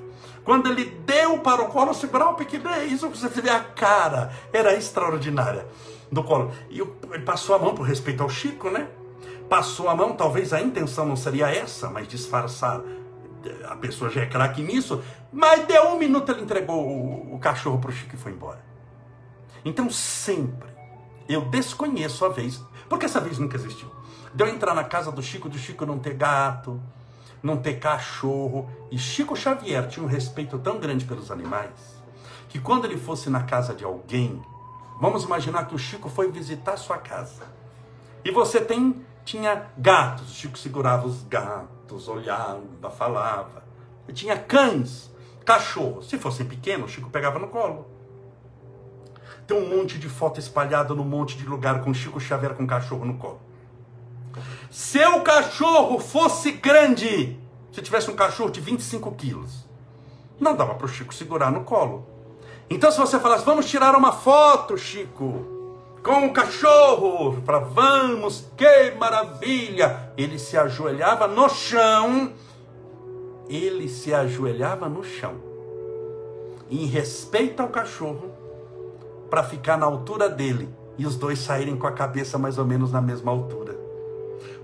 Quando 0.44 0.70
ele 0.70 0.86
deu 1.06 1.39
para 1.39 1.62
o 1.62 1.70
colo 1.70 1.94
segurar 1.94 2.29
o 2.29 2.34
pequenês, 2.34 3.01
você 3.01 3.41
vê 3.41 3.50
a 3.50 3.62
cara, 3.62 4.32
era 4.51 4.75
extraordinária 4.75 5.65
do 6.12 6.24
colo. 6.24 6.51
E 6.70 6.79
ele 6.79 7.24
passou 7.24 7.56
a 7.56 7.60
mão 7.60 7.74
por 7.74 7.84
respeito 7.84 8.22
ao 8.22 8.29
Chico, 8.29 8.70
né? 8.70 8.88
Passou 9.48 9.88
a 9.88 9.96
mão, 9.96 10.15
talvez 10.15 10.51
a 10.53 10.62
intenção 10.62 11.06
não 11.06 11.15
seria 11.15 11.50
essa, 11.50 11.89
mas 11.89 12.08
disfarçar. 12.08 12.82
A 13.70 13.75
pessoa 13.77 14.10
já 14.10 14.22
é 14.22 14.25
craque 14.25 14.62
nisso. 14.62 15.01
Mas 15.32 15.65
deu 15.65 15.89
um 15.89 15.98
minuto, 15.98 16.32
ele 16.32 16.41
entregou 16.41 16.86
o, 16.86 17.36
o 17.36 17.39
cachorro 17.39 17.79
para 17.79 17.89
o 17.89 17.94
Chico 17.94 18.15
e 18.15 18.18
foi 18.18 18.32
embora. 18.32 18.63
Então 19.63 19.89
sempre 19.89 20.68
eu 21.27 21.41
desconheço 21.46 22.25
a 22.25 22.29
vez, 22.29 22.62
porque 22.89 23.06
essa 23.06 23.20
vez 23.20 23.38
nunca 23.38 23.56
existiu. 23.56 23.89
De 24.34 24.44
eu 24.44 24.48
entrar 24.50 24.74
na 24.74 24.84
casa 24.84 25.12
do 25.12 25.22
Chico, 25.22 25.48
do 25.48 25.58
Chico 25.58 25.86
não 25.86 26.00
ter 26.00 26.13
gato, 26.13 26.82
não 27.41 27.58
ter 27.58 27.79
cachorro. 27.79 28.69
E 28.91 28.98
Chico 28.98 29.36
Xavier 29.36 29.88
tinha 29.88 30.05
um 30.05 30.10
respeito 30.10 30.58
tão 30.60 30.79
grande 30.79 31.05
pelos 31.05 31.31
animais 31.31 32.00
que 32.48 32.60
quando 32.60 32.86
ele 32.86 32.98
fosse 32.98 33.29
na 33.29 33.43
casa 33.43 33.75
de 33.75 33.84
alguém, 33.84 34.41
Vamos 35.00 35.24
imaginar 35.24 35.65
que 35.65 35.74
o 35.74 35.79
Chico 35.79 36.10
foi 36.10 36.29
visitar 36.29 36.75
sua 36.75 36.98
casa. 36.98 37.48
E 38.24 38.31
você 38.31 38.60
tem 38.60 39.05
tinha 39.24 39.67
gatos. 39.77 40.29
O 40.29 40.34
Chico 40.34 40.58
segurava 40.58 41.08
os 41.08 41.24
gatos, 41.24 42.10
olhava, 42.10 42.89
falava. 42.89 43.63
E 44.10 44.12
tinha 44.12 44.38
cães, 44.38 45.10
cachorros. 45.46 46.10
Se 46.10 46.17
fossem 46.17 46.46
pequenos, 46.46 46.91
o 46.91 46.93
Chico 46.93 47.10
pegava 47.10 47.39
no 47.39 47.48
colo. 47.48 47.88
Tem 49.48 49.58
um 49.58 49.69
monte 49.77 49.98
de 49.98 50.10
foto 50.10 50.38
espalhada 50.38 50.93
no 50.93 51.05
monte 51.05 51.38
de 51.38 51.46
lugar 51.46 51.81
com 51.81 51.93
Chico 51.93 52.19
Xavier 52.19 52.53
com 52.53 52.67
cachorro 52.67 53.05
no 53.05 53.17
colo. 53.17 53.39
Se 54.69 55.03
o 55.05 55.21
cachorro 55.21 56.00
fosse 56.00 56.51
grande, 56.51 57.39
se 57.71 57.81
tivesse 57.81 58.09
um 58.09 58.15
cachorro 58.15 58.50
de 58.50 58.62
25 58.62 59.12
quilos, 59.13 59.67
não 60.39 60.55
dava 60.55 60.75
para 60.75 60.86
o 60.86 60.89
Chico 60.89 61.13
segurar 61.13 61.51
no 61.51 61.63
colo. 61.63 62.07
Então, 62.69 62.91
se 62.91 63.00
você 63.00 63.19
falasse, 63.19 63.43
vamos 63.43 63.69
tirar 63.69 63.95
uma 63.95 64.12
foto, 64.12 64.77
Chico, 64.77 65.59
com 66.03 66.27
o 66.27 66.33
cachorro, 66.33 67.41
fala, 67.45 67.59
vamos, 67.59 68.45
que 68.55 68.91
maravilha! 68.91 70.12
Ele 70.15 70.38
se 70.38 70.55
ajoelhava 70.55 71.27
no 71.27 71.50
chão, 71.50 72.31
ele 73.50 73.89
se 73.89 74.13
ajoelhava 74.13 74.88
no 74.88 75.03
chão, 75.03 75.36
em 76.69 76.86
respeito 76.86 77.62
ao 77.62 77.69
cachorro, 77.69 78.31
para 79.29 79.43
ficar 79.43 79.77
na 79.77 79.86
altura 79.86 80.29
dele 80.29 80.69
e 80.98 81.05
os 81.05 81.15
dois 81.15 81.39
saírem 81.39 81.77
com 81.77 81.88
a 81.88 81.91
cabeça 81.91 82.38
mais 82.38 82.57
ou 82.57 82.65
menos 82.65 82.91
na 82.91 83.01
mesma 83.01 83.31
altura. 83.31 83.78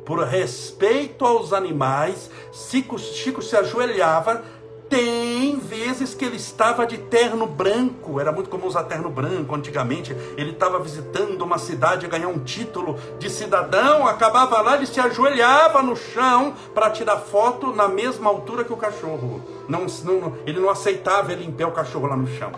Por 0.05 0.19
respeito 0.19 1.25
aos 1.25 1.51
animais, 1.51 2.29
Chico, 2.51 2.97
Chico 2.99 3.41
se 3.41 3.55
ajoelhava 3.55 4.43
tem 4.89 5.57
vezes 5.57 6.13
que 6.13 6.23
ele 6.23 6.35
estava 6.35 6.85
de 6.85 6.97
terno 6.97 7.47
branco, 7.47 8.19
era 8.19 8.31
muito 8.31 8.49
comum 8.49 8.67
usar 8.67 8.83
terno 8.83 9.09
branco 9.09 9.55
antigamente. 9.55 10.15
Ele 10.37 10.51
estava 10.51 10.79
visitando 10.79 11.41
uma 11.41 11.57
cidade, 11.57 12.07
ganhar 12.07 12.27
um 12.27 12.39
título 12.39 12.97
de 13.17 13.29
cidadão, 13.29 14.05
acabava 14.07 14.61
lá, 14.61 14.75
ele 14.75 14.85
se 14.85 14.99
ajoelhava 14.99 15.81
no 15.81 15.95
chão 15.95 16.53
para 16.73 16.89
tirar 16.89 17.17
foto 17.17 17.73
na 17.73 17.87
mesma 17.87 18.29
altura 18.29 18.63
que 18.63 18.73
o 18.73 18.77
cachorro. 18.77 19.43
Não, 19.67 19.85
não, 20.03 20.37
ele 20.45 20.59
não 20.59 20.69
aceitava 20.69 21.33
ele 21.33 21.45
em 21.45 21.51
pé 21.51 21.65
o 21.65 21.71
cachorro 21.71 22.07
lá 22.07 22.15
no 22.15 22.27
chão. 22.27 22.51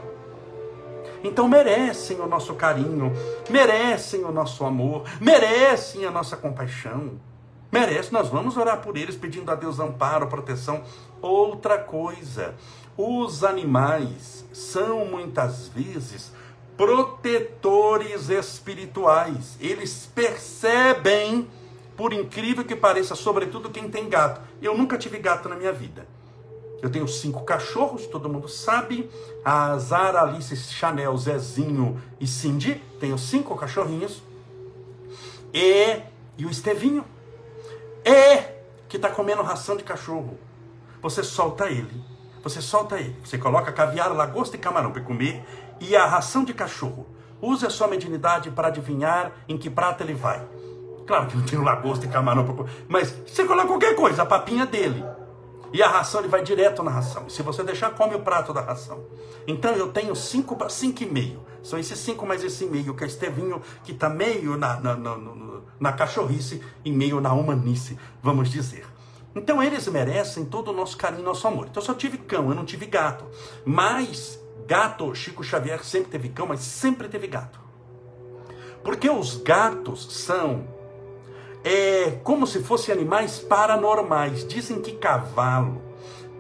Então 1.24 1.48
merecem 1.48 2.20
o 2.20 2.28
nosso 2.28 2.54
carinho, 2.54 3.12
merecem 3.50 4.24
o 4.24 4.32
nosso 4.32 4.66
amor, 4.66 5.04
merecem 5.20 6.06
a 6.06 6.12
nossa 6.12 6.38
compaixão. 6.38 7.14
Merece, 7.72 8.14
nós 8.14 8.30
vamos 8.30 8.56
orar 8.56 8.82
por 8.82 8.96
eles, 8.96 9.16
pedindo 9.16 9.52
a 9.52 9.56
Deus 9.56 9.80
amparo, 9.80 10.28
proteção. 10.28 10.84
Outra 11.22 11.78
coisa, 11.78 12.56
os 12.98 13.44
animais 13.44 14.46
são 14.54 15.06
muitas 15.06 15.68
vezes 15.68 16.32
protetores 16.78 18.30
espirituais. 18.30 19.58
Eles 19.60 20.10
percebem, 20.14 21.50
por 21.98 22.14
incrível 22.14 22.64
que 22.64 22.76
pareça, 22.76 23.16
sobretudo 23.16 23.70
quem 23.70 23.90
tem 23.90 24.08
gato. 24.08 24.40
Eu 24.62 24.78
nunca 24.78 24.98
tive 24.98 25.18
gato 25.18 25.50
na 25.50 25.56
minha 25.56 25.74
vida. 25.74 26.08
Eu 26.82 26.92
tenho 26.92 27.08
cinco 27.08 27.44
cachorros, 27.44 28.06
todo 28.06 28.30
mundo 28.30 28.48
sabe. 28.48 29.10
A 29.44 29.76
Zara, 29.80 30.22
Alice, 30.22 30.56
Chanel, 30.56 31.18
Zezinho 31.18 32.00
e 32.20 32.28
Cindy. 32.28 32.82
Tenho 33.00 33.18
cinco 33.18 33.56
cachorrinhos. 33.56 34.22
E, 35.52 36.02
e 36.38 36.46
o 36.46 36.50
Estevinho. 36.52 37.04
E 38.08 38.42
que 38.88 38.96
está 38.96 39.10
comendo 39.10 39.42
ração 39.42 39.76
de 39.76 39.84
cachorro. 39.84 40.40
Você 41.02 41.22
solta 41.22 41.66
ele. 41.66 42.02
Você 42.42 42.62
solta 42.62 42.98
ele. 42.98 43.18
Você 43.22 43.38
coloca 43.38 43.70
caviar, 43.74 44.14
lagosta 44.14 44.56
e 44.56 44.60
camarão 44.60 44.92
para 44.92 45.02
comer 45.02 45.44
e 45.82 45.94
a 45.94 46.06
ração 46.06 46.46
de 46.46 46.54
cachorro. 46.54 47.06
Use 47.42 47.66
a 47.66 47.70
sua 47.70 47.90
mediunidade 47.90 48.50
para 48.50 48.70
adivinhar 48.70 49.34
em 49.50 49.58
que 49.58 49.70
prato 49.70 50.04
ele 50.04 50.14
vai. 50.14 50.42
Claro 51.06 51.28
que 51.28 51.36
não 51.36 51.46
tem 51.46 51.60
lagosta 51.62 52.06
e 52.06 52.10
camarão, 52.10 52.66
mas 52.88 53.12
você 53.26 53.44
coloca 53.46 53.68
qualquer 53.68 53.94
coisa, 53.96 54.24
a 54.24 54.26
papinha 54.26 54.66
dele. 54.66 55.04
E 55.74 55.84
a 55.84 55.88
ração 55.88 56.22
ele 56.22 56.30
vai 56.30 56.42
direto 56.44 56.82
na 56.82 56.92
ração. 56.92 57.30
Se 57.30 57.42
você 57.42 57.64
deixar, 57.64 57.92
come 57.92 58.16
o 58.16 58.22
prato 58.22 58.54
da 58.54 58.62
ração. 58.62 59.04
Então 59.46 59.72
eu 59.72 59.92
tenho 59.92 60.16
cinco 60.16 60.56
para 60.56 60.70
cinco 60.70 61.04
e 61.04 61.06
meio. 61.06 61.46
São 61.62 61.78
esses 61.78 62.00
cinco 62.00 62.26
mais 62.26 62.44
esse 62.44 62.66
meio, 62.66 62.94
que 62.94 63.04
é 63.04 63.08
Estevinho, 63.08 63.62
que 63.84 63.92
está 63.92 64.10
meio 64.10 64.58
na, 64.58 64.80
na, 64.80 64.96
na, 64.96 65.18
na 65.80 65.92
cachorrice 65.94 66.62
e 66.86 66.92
meio 66.92 67.20
na 67.20 67.34
humanice, 67.34 67.98
vamos 68.22 68.50
dizer. 68.50 68.86
Então 69.36 69.62
eles 69.62 69.88
merecem 69.88 70.46
todo 70.46 70.72
o 70.72 70.74
nosso 70.74 70.98
carinho, 70.98 71.24
nosso 71.24 71.48
amor. 71.48 71.68
Então 71.70 71.82
eu 71.82 71.86
só 71.86 71.94
tive 71.94 72.18
cão, 72.18 72.50
eu 72.50 72.56
não 72.56 72.66
tive 72.66 72.86
gato. 72.86 73.26
Mas 73.66 74.40
Gato, 74.68 75.16
Chico 75.16 75.44
Xavier 75.46 75.82
sempre 75.84 76.12
teve 76.12 76.28
cão, 76.28 76.46
mas 76.46 76.60
sempre 76.60 77.08
teve 77.08 77.26
gato. 77.26 77.58
Porque 78.84 79.10
os 79.10 79.38
gatos 79.38 80.06
são 80.14 80.68
é, 81.64 82.20
como 82.24 82.46
se 82.48 82.62
fossem 82.62 82.94
animais 82.94 83.40
paranormais. 83.40 84.48
Dizem 84.48 84.82
que 84.82 84.94
cavalo 84.94 85.82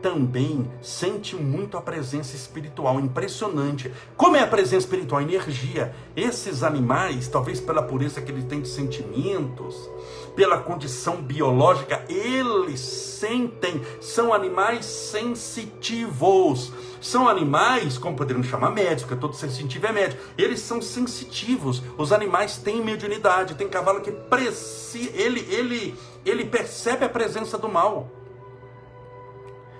também 0.01 0.69
sente 0.81 1.35
muito 1.35 1.77
a 1.77 1.81
presença 1.81 2.35
espiritual, 2.35 2.99
impressionante. 2.99 3.91
Como 4.15 4.35
é 4.35 4.41
a 4.41 4.47
presença 4.47 4.85
espiritual? 4.85 5.21
Energia. 5.21 5.93
Esses 6.15 6.63
animais, 6.63 7.27
talvez 7.27 7.59
pela 7.59 7.81
pureza 7.81 8.21
que 8.21 8.31
eles 8.31 8.45
têm 8.45 8.61
de 8.61 8.67
sentimentos, 8.67 9.89
pela 10.37 10.59
condição 10.59 11.15
biológica, 11.15 12.05
eles 12.07 12.79
sentem, 12.79 13.81
são 13.99 14.31
animais 14.31 14.85
sensitivos. 14.85 16.71
São 17.01 17.27
animais, 17.27 17.97
como 17.97 18.15
poderíamos 18.15 18.47
chamar 18.47 18.69
médicos, 18.69 19.01
porque 19.01 19.19
todo 19.19 19.33
sensitivo 19.33 19.87
é 19.87 19.91
médico. 19.91 20.21
Eles 20.37 20.59
são 20.59 20.79
sensitivos. 20.79 21.81
Os 21.97 22.11
animais 22.11 22.57
têm 22.57 22.85
mediunidade. 22.85 23.55
Tem 23.55 23.67
cavalo 23.67 24.01
que 24.01 24.11
preci... 24.11 25.11
ele, 25.15 25.39
ele, 25.49 25.97
ele 26.23 26.45
percebe 26.45 27.03
a 27.03 27.09
presença 27.09 27.57
do 27.57 27.67
mal. 27.67 28.11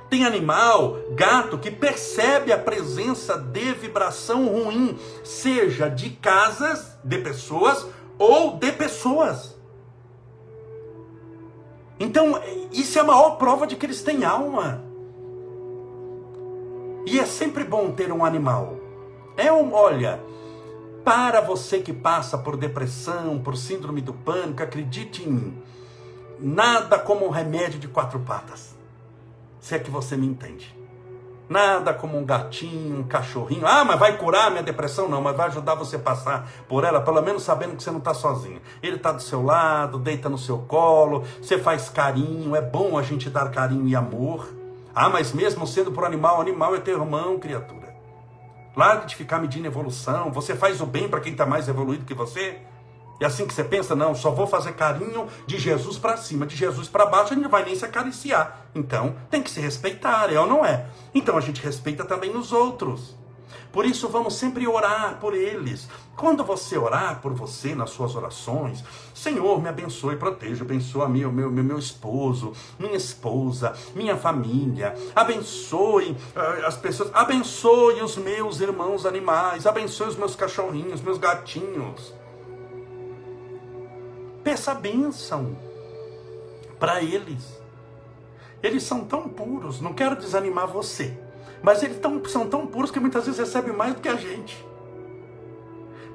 Tem 0.10 0.26
animal, 0.26 0.98
gato, 1.12 1.60
que 1.60 1.70
percebe 1.70 2.52
a 2.52 2.58
presença 2.58 3.38
de 3.38 3.74
vibração 3.74 4.48
ruim, 4.48 4.98
seja 5.24 5.88
de 5.88 6.12
casas, 6.12 6.98
de 7.04 7.20
pessoas 7.20 7.86
ou 8.17 8.58
de 8.58 8.72
pessoas. 8.72 9.57
Então, 11.99 12.39
isso 12.71 12.97
é 12.97 13.01
a 13.01 13.05
maior 13.05 13.31
prova 13.38 13.65
de 13.65 13.75
que 13.75 13.86
eles 13.86 14.01
têm 14.01 14.23
alma. 14.23 14.83
E 17.05 17.19
é 17.19 17.25
sempre 17.25 17.63
bom 17.63 17.91
ter 17.91 18.12
um 18.12 18.23
animal. 18.23 18.77
É 19.36 19.51
um, 19.51 19.73
olha, 19.73 20.21
para 21.03 21.39
você 21.39 21.79
que 21.79 21.93
passa 21.93 22.38
por 22.38 22.57
depressão, 22.57 23.39
por 23.39 23.55
síndrome 23.55 24.01
do 24.01 24.13
pânico, 24.13 24.62
acredite 24.62 25.23
em 25.23 25.31
mim. 25.31 25.63
Nada 26.39 26.99
como 26.99 27.25
um 27.25 27.29
remédio 27.29 27.79
de 27.79 27.88
quatro 27.88 28.19
patas. 28.19 28.75
Se 29.60 29.73
é 29.75 29.79
que 29.79 29.89
você 29.89 30.15
me 30.17 30.27
entende. 30.27 30.75
Nada 31.49 31.93
como 31.93 32.17
um 32.17 32.25
gatinho, 32.25 32.99
um 32.99 33.03
cachorrinho. 33.03 33.65
Ah, 33.65 33.86
mas 33.86 33.97
vai 33.97 34.17
curar 34.17 34.47
a 34.47 34.49
minha 34.49 34.63
depressão? 34.63 35.07
Não, 35.07 35.21
mas 35.21 35.36
vai 35.36 35.47
ajudar 35.47 35.75
você 35.75 35.95
a 35.95 35.99
passar 35.99 36.49
por 36.67 36.83
ela, 36.83 36.99
pelo 36.99 37.21
menos 37.21 37.43
sabendo 37.43 37.75
que 37.75 37.83
você 37.83 37.89
não 37.89 37.99
está 37.99 38.13
sozinho. 38.13 38.62
Ele 38.83 38.97
está 38.97 39.13
do 39.13 39.21
seu 39.21 39.41
lado, 39.41 39.97
deita 39.97 40.27
no 40.27 40.38
seu 40.38 40.60
colo, 40.60 41.23
você 41.41 41.57
faz 41.57 41.89
carinho. 41.89 42.55
É 42.55 42.62
bom 42.62 42.97
a 42.97 43.01
gente 43.01 43.29
dar 43.29 43.49
carinho 43.49 43.88
e 43.88 43.95
amor. 43.95 44.53
Ah, 44.93 45.10
mas 45.10 45.31
mesmo 45.31 45.65
sendo 45.65 45.91
por 45.91 46.03
animal, 46.03 46.41
animal 46.41 46.75
é 46.75 46.79
teu 46.79 46.99
irmão, 46.99 47.39
criatura. 47.39 47.95
Larga 48.75 49.05
de 49.05 49.15
ficar 49.15 49.39
medindo 49.39 49.67
evolução. 49.67 50.31
Você 50.31 50.55
faz 50.55 50.81
o 50.81 50.86
bem 50.86 51.07
para 51.07 51.19
quem 51.19 51.31
está 51.31 51.45
mais 51.45 51.67
evoluído 51.67 52.05
que 52.05 52.13
você. 52.13 52.60
E 53.19 53.25
assim 53.25 53.47
que 53.47 53.53
você 53.53 53.63
pensa, 53.63 53.95
não, 53.95 54.13
só 54.13 54.32
vou 54.32 54.45
fazer 54.45 54.73
carinho 54.73 55.27
de 55.45 55.58
Jesus 55.58 55.97
para 55.97 56.17
cima, 56.17 56.45
de 56.45 56.56
Jesus 56.56 56.88
para 56.88 57.06
baixo, 57.06 57.34
gente 57.34 57.43
não 57.43 57.49
vai 57.49 57.63
nem 57.63 57.75
se 57.75 57.86
acariciar. 57.86 58.67
Então, 58.75 59.15
tem 59.30 59.41
que 59.41 59.49
se 59.49 59.60
respeitar, 59.60 60.32
é 60.32 60.39
ou 60.39 60.45
não 60.45 60.65
é? 60.65 60.86
Então 61.13 61.38
a 61.38 61.41
gente 61.41 61.62
respeita 61.62 62.06
também 62.06 62.36
os 62.36 62.51
outros. 62.51 63.15
Por 63.71 63.86
isso, 63.86 64.08
vamos 64.08 64.36
sempre 64.36 64.67
orar 64.67 65.19
por 65.19 65.34
eles. 65.34 65.88
Quando 66.15 66.43
você 66.43 66.77
orar 66.77 67.21
por 67.21 67.34
você 67.34 67.75
nas 67.75 67.91
suas 67.91 68.15
orações, 68.15 68.84
Senhor, 69.13 69.62
me 69.62 69.69
abençoe, 69.69 70.15
proteja, 70.15 70.63
abençoe 70.63 71.08
meu, 71.10 71.32
meu, 71.32 71.51
meu, 71.51 71.63
meu 71.63 71.77
esposo, 71.77 72.53
minha 72.80 72.95
esposa, 72.95 73.73
minha 73.93 74.17
família, 74.17 74.95
abençoe 75.15 76.12
uh, 76.12 76.65
as 76.65 76.75
pessoas, 76.75 77.12
abençoe 77.13 78.01
os 78.01 78.17
meus 78.17 78.60
irmãos 78.62 79.06
animais, 79.06 79.67
abençoe 79.67 80.08
os 80.08 80.15
meus 80.15 80.36
cachorrinhos, 80.36 81.01
meus 81.01 81.19
gatinhos. 81.19 82.15
Peça 84.47 84.73
bênção 84.73 85.57
para 86.79 87.03
eles. 87.03 87.62
Eles 88.63 88.81
são 88.81 89.03
tão 89.03 89.27
puros, 89.27 89.81
não 89.81 89.93
quero 89.93 90.15
desanimar 90.15 90.67
você. 90.67 91.19
Mas 91.62 91.83
eles 91.83 91.99
tão, 91.99 92.23
são 92.23 92.47
tão 92.47 92.65
puros 92.65 92.89
que 92.89 92.97
muitas 92.97 93.25
vezes 93.25 93.41
recebem 93.41 93.75
mais 93.75 93.93
do 93.93 93.99
que 93.99 94.07
a 94.07 94.15
gente. 94.15 94.65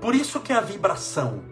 Por 0.01 0.15
isso 0.15 0.41
que 0.41 0.51
a 0.51 0.63
vibração, 0.63 1.43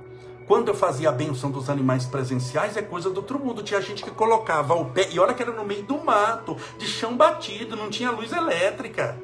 quando 0.47 0.69
eu 0.69 0.75
fazia 0.75 1.11
a 1.11 1.13
benção 1.13 1.51
dos 1.51 1.69
animais 1.69 2.07
presenciais, 2.07 2.79
é 2.79 2.81
coisa 2.81 3.11
do 3.11 3.19
outro 3.19 3.39
mundo. 3.39 3.63
Tinha 3.63 3.83
gente 3.83 4.03
que 4.03 4.11
colocava 4.11 4.73
o 4.73 4.87
pé, 4.87 5.11
e 5.13 5.21
olha 5.21 5.35
que 5.35 5.43
era 5.43 5.53
no 5.53 5.67
meio 5.67 5.83
do 5.83 6.03
mato, 6.03 6.57
de 6.79 6.87
chão 6.87 7.15
batido, 7.15 7.77
não 7.77 7.91
tinha 7.91 8.11
luz 8.11 8.33
elétrica. 8.33 9.19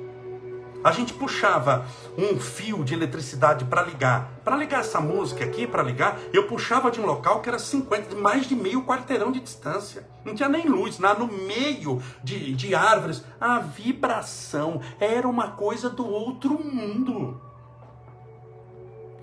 A 0.84 0.92
gente 0.92 1.12
puxava 1.12 1.84
um 2.16 2.38
fio 2.38 2.84
de 2.84 2.94
eletricidade 2.94 3.64
para 3.64 3.82
ligar. 3.82 4.30
Para 4.44 4.56
ligar 4.56 4.80
essa 4.80 5.00
música 5.00 5.44
aqui, 5.44 5.66
para 5.66 5.82
ligar, 5.82 6.18
eu 6.32 6.46
puxava 6.46 6.90
de 6.90 7.00
um 7.00 7.06
local 7.06 7.40
que 7.40 7.48
era 7.48 7.58
50, 7.58 8.14
mais 8.16 8.46
de 8.46 8.54
meio 8.54 8.84
quarteirão 8.84 9.32
de 9.32 9.40
distância. 9.40 10.06
Não 10.24 10.34
tinha 10.34 10.48
nem 10.48 10.66
luz, 10.66 10.98
lá 10.98 11.14
no 11.14 11.26
meio 11.26 12.00
de, 12.22 12.54
de 12.54 12.74
árvores. 12.74 13.24
A 13.40 13.58
vibração 13.58 14.80
era 15.00 15.26
uma 15.26 15.52
coisa 15.52 15.90
do 15.90 16.06
outro 16.06 16.62
mundo. 16.62 17.40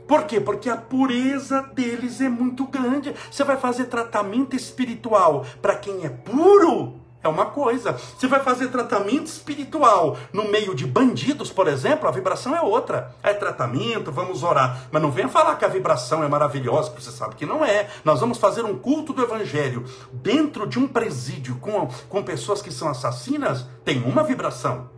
Por 0.08 0.26
quê? 0.26 0.40
Porque 0.40 0.70
a 0.70 0.78
pureza 0.78 1.62
deles 1.62 2.20
é 2.20 2.30
muito 2.30 2.66
grande. 2.68 3.14
Você 3.32 3.44
vai 3.44 3.58
fazer 3.58 3.86
tratamento 3.86 4.56
espiritual 4.56 5.46
para 5.62 5.76
quem 5.76 6.06
é 6.06 6.10
puro? 6.10 7.03
É 7.24 7.28
uma 7.30 7.46
coisa. 7.46 7.94
Você 7.94 8.28
vai 8.28 8.42
fazer 8.42 8.68
tratamento 8.68 9.28
espiritual 9.28 10.18
no 10.34 10.50
meio 10.50 10.76
de 10.76 10.86
bandidos, 10.86 11.50
por 11.50 11.70
exemplo, 11.70 12.08
a 12.08 12.12
vibração 12.12 12.54
é 12.54 12.62
outra. 12.62 13.16
É 13.24 13.34
tratamento, 13.34 14.12
vamos 14.12 14.44
orar. 14.44 14.88
Mas 14.92 15.02
não 15.02 15.10
venha 15.10 15.30
falar 15.30 15.56
que 15.56 15.64
a 15.64 15.70
vibração 15.70 16.22
é 16.22 16.28
maravilhosa, 16.28 16.90
porque 16.90 17.04
você 17.04 17.16
sabe 17.16 17.36
que 17.36 17.46
não 17.46 17.64
é. 17.64 17.90
Nós 18.04 18.20
vamos 18.20 18.38
fazer 18.38 18.66
um 18.66 18.78
culto 18.78 19.14
do 19.14 19.24
evangelho 19.24 19.86
dentro 20.12 20.68
de 20.68 20.78
um 20.78 20.86
presídio 20.86 21.56
com, 21.62 21.88
com 22.10 22.22
pessoas 22.22 22.62
que 22.62 22.74
são 22.74 22.90
assassinas, 22.90 23.66
tem 23.86 24.04
uma 24.04 24.24
vibração. 24.24 24.90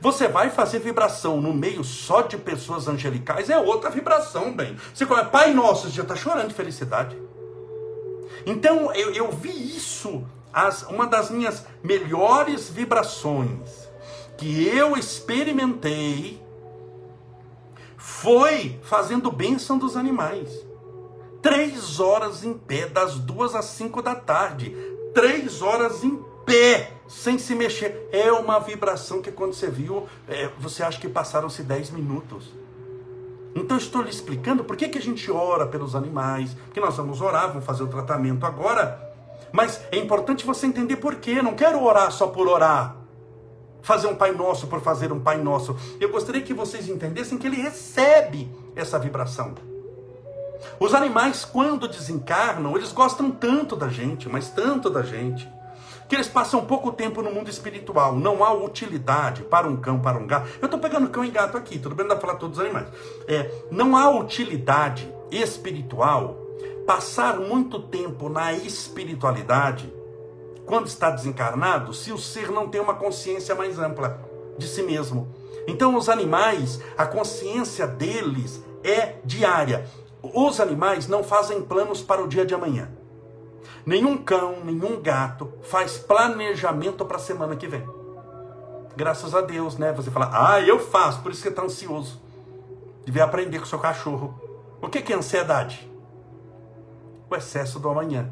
Você 0.00 0.26
vai 0.28 0.50
fazer 0.50 0.80
vibração 0.80 1.40
no 1.40 1.52
meio 1.52 1.84
só 1.84 2.22
de 2.22 2.36
pessoas 2.36 2.88
angelicais, 2.88 3.50
é 3.50 3.58
outra 3.58 3.90
vibração, 3.90 4.52
bem. 4.52 4.76
Você 4.92 5.06
fala, 5.06 5.24
Pai 5.24 5.52
Nosso, 5.52 5.88
já 5.90 6.02
está 6.02 6.16
chorando 6.16 6.48
de 6.48 6.54
felicidade. 6.54 7.16
Então 8.44 8.92
eu, 8.94 9.12
eu 9.12 9.30
vi 9.30 9.76
isso 9.76 10.24
as, 10.52 10.82
uma 10.82 11.06
das 11.06 11.30
minhas 11.30 11.64
melhores 11.82 12.68
vibrações 12.68 13.88
que 14.36 14.66
eu 14.66 14.96
experimentei 14.96 16.42
foi 17.96 18.78
fazendo 18.82 19.30
bênção 19.30 19.78
dos 19.78 19.96
animais. 19.96 20.50
Três 21.40 22.00
horas 22.00 22.44
em 22.44 22.54
pé, 22.54 22.88
das 22.88 23.18
duas 23.18 23.54
às 23.54 23.66
cinco 23.66 24.02
da 24.02 24.14
tarde. 24.14 24.76
Três 25.14 25.62
horas 25.62 26.02
em 26.04 26.22
pé, 26.44 26.92
sem 27.08 27.38
se 27.38 27.54
mexer. 27.54 28.08
É 28.12 28.32
uma 28.32 28.58
vibração 28.58 29.22
que 29.22 29.30
quando 29.30 29.54
você 29.54 29.68
viu, 29.68 30.06
é, 30.28 30.50
você 30.58 30.82
acha 30.82 31.00
que 31.00 31.08
passaram-se 31.08 31.62
dez 31.62 31.90
minutos. 31.90 32.52
Então 33.54 33.76
estou 33.76 34.02
lhe 34.02 34.10
explicando 34.10 34.64
por 34.64 34.76
que, 34.76 34.88
que 34.88 34.98
a 34.98 35.02
gente 35.02 35.30
ora 35.30 35.66
pelos 35.66 35.94
animais, 35.94 36.56
que 36.72 36.80
nós 36.80 36.96
vamos 36.96 37.20
orar, 37.20 37.48
vamos 37.48 37.64
fazer 37.64 37.82
o 37.82 37.88
tratamento 37.88 38.46
agora. 38.46 39.11
Mas 39.52 39.80
é 39.92 39.98
importante 39.98 40.46
você 40.46 40.66
entender 40.66 40.96
por 40.96 41.16
quê. 41.16 41.42
Não 41.42 41.54
quero 41.54 41.82
orar 41.82 42.10
só 42.10 42.26
por 42.26 42.48
orar. 42.48 42.96
Fazer 43.82 44.06
um 44.06 44.14
Pai 44.14 44.32
Nosso 44.32 44.66
por 44.66 44.80
fazer 44.80 45.12
um 45.12 45.20
Pai 45.20 45.38
Nosso. 45.38 45.76
Eu 46.00 46.10
gostaria 46.10 46.40
que 46.40 46.54
vocês 46.54 46.88
entendessem 46.88 47.36
que 47.36 47.46
ele 47.46 47.60
recebe 47.60 48.50
essa 48.74 48.98
vibração. 48.98 49.54
Os 50.78 50.94
animais, 50.94 51.44
quando 51.44 51.88
desencarnam, 51.88 52.76
eles 52.76 52.92
gostam 52.92 53.30
tanto 53.30 53.76
da 53.76 53.88
gente, 53.88 54.28
mas 54.28 54.48
tanto 54.50 54.88
da 54.88 55.02
gente, 55.02 55.48
que 56.08 56.14
eles 56.14 56.28
passam 56.28 56.64
pouco 56.64 56.92
tempo 56.92 57.22
no 57.22 57.32
mundo 57.32 57.48
espiritual. 57.50 58.14
Não 58.14 58.44
há 58.44 58.52
utilidade 58.52 59.42
para 59.42 59.66
um 59.66 59.76
cão, 59.76 60.00
para 60.00 60.18
um 60.18 60.26
gato. 60.26 60.48
Eu 60.60 60.66
estou 60.66 60.78
pegando 60.78 61.08
cão 61.08 61.24
e 61.24 61.30
gato 61.30 61.56
aqui, 61.56 61.78
tudo 61.78 61.94
bem, 61.94 62.06
dá 62.06 62.14
para 62.14 62.26
falar 62.26 62.38
todos 62.38 62.58
os 62.58 62.64
animais. 62.64 62.86
É, 63.26 63.50
não 63.70 63.96
há 63.96 64.10
utilidade 64.10 65.12
espiritual 65.30 66.41
passar 66.86 67.38
muito 67.38 67.80
tempo 67.80 68.28
na 68.28 68.52
espiritualidade 68.52 69.92
quando 70.66 70.86
está 70.86 71.10
desencarnado, 71.10 71.92
se 71.92 72.12
o 72.12 72.18
ser 72.18 72.50
não 72.50 72.68
tem 72.68 72.80
uma 72.80 72.94
consciência 72.94 73.54
mais 73.54 73.78
ampla 73.78 74.20
de 74.56 74.66
si 74.66 74.82
mesmo. 74.82 75.28
Então, 75.66 75.96
os 75.96 76.08
animais, 76.08 76.80
a 76.96 77.06
consciência 77.06 77.86
deles 77.86 78.62
é 78.82 79.16
diária. 79.24 79.86
Os 80.22 80.60
animais 80.60 81.08
não 81.08 81.22
fazem 81.22 81.62
planos 81.62 82.00
para 82.00 82.22
o 82.22 82.28
dia 82.28 82.46
de 82.46 82.54
amanhã. 82.54 82.90
Nenhum 83.84 84.16
cão, 84.16 84.56
nenhum 84.64 85.00
gato 85.00 85.52
faz 85.62 85.98
planejamento 85.98 87.04
para 87.04 87.16
a 87.16 87.20
semana 87.20 87.56
que 87.56 87.66
vem. 87.66 87.86
Graças 88.96 89.34
a 89.34 89.40
Deus, 89.40 89.76
né? 89.76 89.92
Você 89.92 90.10
fala, 90.10 90.30
ah, 90.32 90.60
eu 90.60 90.78
faço, 90.78 91.20
por 91.22 91.32
isso 91.32 91.42
que 91.42 91.48
está 91.48 91.62
ansioso. 91.62 92.20
Devia 93.04 93.24
aprender 93.24 93.58
com 93.58 93.64
o 93.64 93.68
seu 93.68 93.78
cachorro. 93.78 94.40
O 94.80 94.88
que 94.88 95.12
é 95.12 95.16
ansiedade? 95.16 95.91
O 97.32 97.36
excesso 97.36 97.78
do 97.78 97.88
amanhã. 97.88 98.30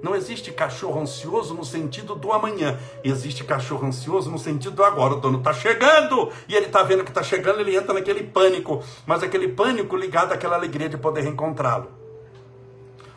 Não 0.00 0.14
existe 0.14 0.52
cachorro 0.52 1.00
ansioso 1.00 1.52
no 1.52 1.64
sentido 1.64 2.14
do 2.14 2.32
amanhã. 2.32 2.78
Existe 3.02 3.42
cachorro 3.42 3.84
ansioso 3.88 4.30
no 4.30 4.38
sentido 4.38 4.76
do 4.76 4.84
agora. 4.84 5.14
O 5.14 5.20
dono 5.20 5.38
está 5.38 5.52
chegando 5.52 6.30
e 6.48 6.54
ele 6.54 6.66
está 6.66 6.84
vendo 6.84 7.02
que 7.02 7.10
está 7.10 7.24
chegando, 7.24 7.58
ele 7.58 7.74
entra 7.74 7.92
naquele 7.92 8.22
pânico. 8.22 8.84
Mas 9.04 9.24
aquele 9.24 9.48
pânico 9.48 9.96
ligado 9.96 10.32
àquela 10.32 10.54
alegria 10.54 10.88
de 10.88 10.96
poder 10.96 11.22
reencontrá-lo. 11.22 11.88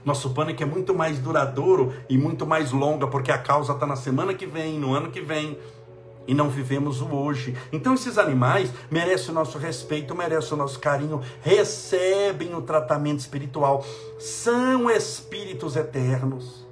Nosso 0.04 0.32
pânico 0.32 0.64
é 0.64 0.66
muito 0.66 0.96
mais 0.96 1.20
duradouro 1.20 1.94
e 2.10 2.18
muito 2.18 2.48
mais 2.48 2.72
longa, 2.72 3.06
porque 3.06 3.32
a 3.32 3.38
causa 3.38 3.74
está 3.74 3.86
na 3.86 3.96
semana 3.96 4.34
que 4.34 4.48
vem, 4.48 4.80
no 4.80 4.96
ano 4.96 5.12
que 5.12 5.22
vem, 5.22 5.60
e 6.30 6.34
não 6.36 6.48
vivemos 6.48 7.02
o 7.02 7.08
hoje. 7.08 7.58
Então 7.74 7.96
esses 7.96 8.20
animais 8.20 8.72
merecem 8.92 9.32
o 9.32 9.34
nosso 9.34 9.58
respeito, 9.58 10.14
merecem 10.14 10.54
o 10.54 10.58
nosso 10.58 10.80
carinho, 10.80 11.22
recebem 11.42 12.54
o 12.54 12.62
tratamento 12.62 13.18
espiritual, 13.18 13.84
são 14.20 14.92
espíritos 14.92 15.76
eternos 15.76 16.68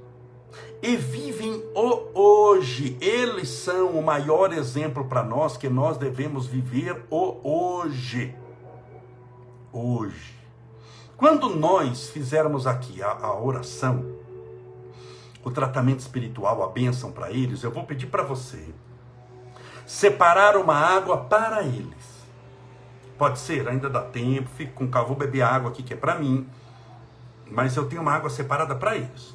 e 0.79 0.95
vivem 0.95 1.63
o 1.73 2.03
hoje. 2.13 2.99
Eles 3.01 3.49
são 3.49 3.89
o 3.97 4.03
maior 4.03 4.53
exemplo 4.53 5.05
para 5.05 5.23
nós 5.23 5.57
que 5.57 5.67
nós 5.67 5.97
devemos 5.97 6.45
viver 6.45 7.03
o 7.09 7.37
hoje. 7.43 8.35
Hoje. 9.73 10.37
Quando 11.17 11.49
nós 11.49 12.11
fizermos 12.11 12.67
aqui 12.67 13.01
a, 13.01 13.09
a 13.09 13.41
oração, 13.41 14.05
o 15.43 15.49
tratamento 15.49 16.01
espiritual, 16.01 16.61
a 16.61 16.67
bênção 16.67 17.11
para 17.11 17.31
eles, 17.31 17.63
eu 17.63 17.71
vou 17.71 17.85
pedir 17.85 18.05
para 18.05 18.21
você 18.21 18.63
separar 19.87 20.57
uma 20.57 20.75
água 20.75 21.17
para 21.17 21.63
eles. 21.63 21.95
Pode 23.17 23.39
ser, 23.39 23.67
ainda 23.69 23.89
dá 23.89 24.01
tempo, 24.01 24.49
fico 24.49 24.73
com 24.73 24.87
calma, 24.89 25.07
vou 25.07 25.17
beber 25.17 25.41
água 25.41 25.71
aqui 25.71 25.81
que 25.81 25.93
é 25.93 25.97
para 25.97 26.19
mim, 26.19 26.47
mas 27.49 27.75
eu 27.77 27.87
tenho 27.87 28.01
uma 28.01 28.11
água 28.11 28.29
separada 28.29 28.75
para 28.75 28.97
eles. 28.97 29.33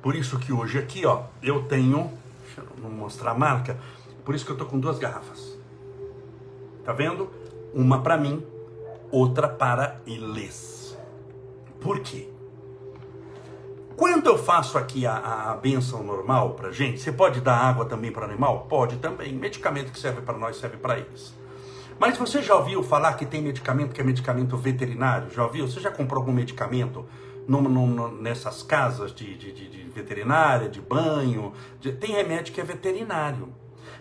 Por 0.00 0.16
isso 0.16 0.38
que 0.38 0.52
hoje 0.52 0.78
aqui, 0.78 1.04
ó, 1.04 1.24
eu 1.42 1.64
tenho, 1.64 2.10
deixa 2.42 2.62
eu 2.62 2.82
não 2.82 2.90
mostrar 2.90 3.32
a 3.32 3.34
marca, 3.34 3.78
por 4.24 4.34
isso 4.34 4.44
que 4.44 4.50
eu 4.50 4.56
tô 4.56 4.64
com 4.64 4.80
duas 4.80 4.98
garrafas. 4.98 5.58
Tá 6.82 6.94
vendo? 6.94 7.30
Uma 7.74 8.00
para 8.00 8.16
mim, 8.16 8.44
outra 9.12 9.46
para 9.48 10.00
eles. 10.06 10.96
Por 11.78 12.00
quê? 12.00 12.37
Quando 13.98 14.28
eu 14.28 14.38
faço 14.38 14.78
aqui 14.78 15.04
a, 15.04 15.14
a, 15.14 15.50
a 15.50 15.54
benção 15.56 16.04
normal 16.04 16.50
para 16.50 16.70
gente, 16.70 17.00
você 17.00 17.10
pode 17.10 17.40
dar 17.40 17.56
água 17.56 17.84
também 17.84 18.12
para 18.12 18.26
animal? 18.26 18.68
Pode 18.68 18.98
também. 18.98 19.32
Medicamento 19.32 19.90
que 19.90 19.98
serve 19.98 20.20
para 20.20 20.38
nós 20.38 20.56
serve 20.56 20.76
para 20.76 21.00
eles. 21.00 21.34
Mas 21.98 22.16
você 22.16 22.40
já 22.40 22.54
ouviu 22.54 22.80
falar 22.84 23.14
que 23.14 23.26
tem 23.26 23.42
medicamento 23.42 23.92
que 23.92 24.00
é 24.00 24.04
medicamento 24.04 24.56
veterinário? 24.56 25.32
Já 25.32 25.42
ouviu? 25.42 25.66
Você 25.66 25.80
já 25.80 25.90
comprou 25.90 26.20
algum 26.20 26.30
medicamento 26.30 27.04
no, 27.48 27.60
no, 27.60 28.08
nessas 28.22 28.62
casas 28.62 29.12
de, 29.12 29.36
de, 29.36 29.50
de, 29.52 29.68
de 29.68 29.82
veterinária, 29.90 30.68
de 30.68 30.80
banho? 30.80 31.52
Tem 31.98 32.12
remédio 32.12 32.54
que 32.54 32.60
é 32.60 32.64
veterinário. 32.64 33.52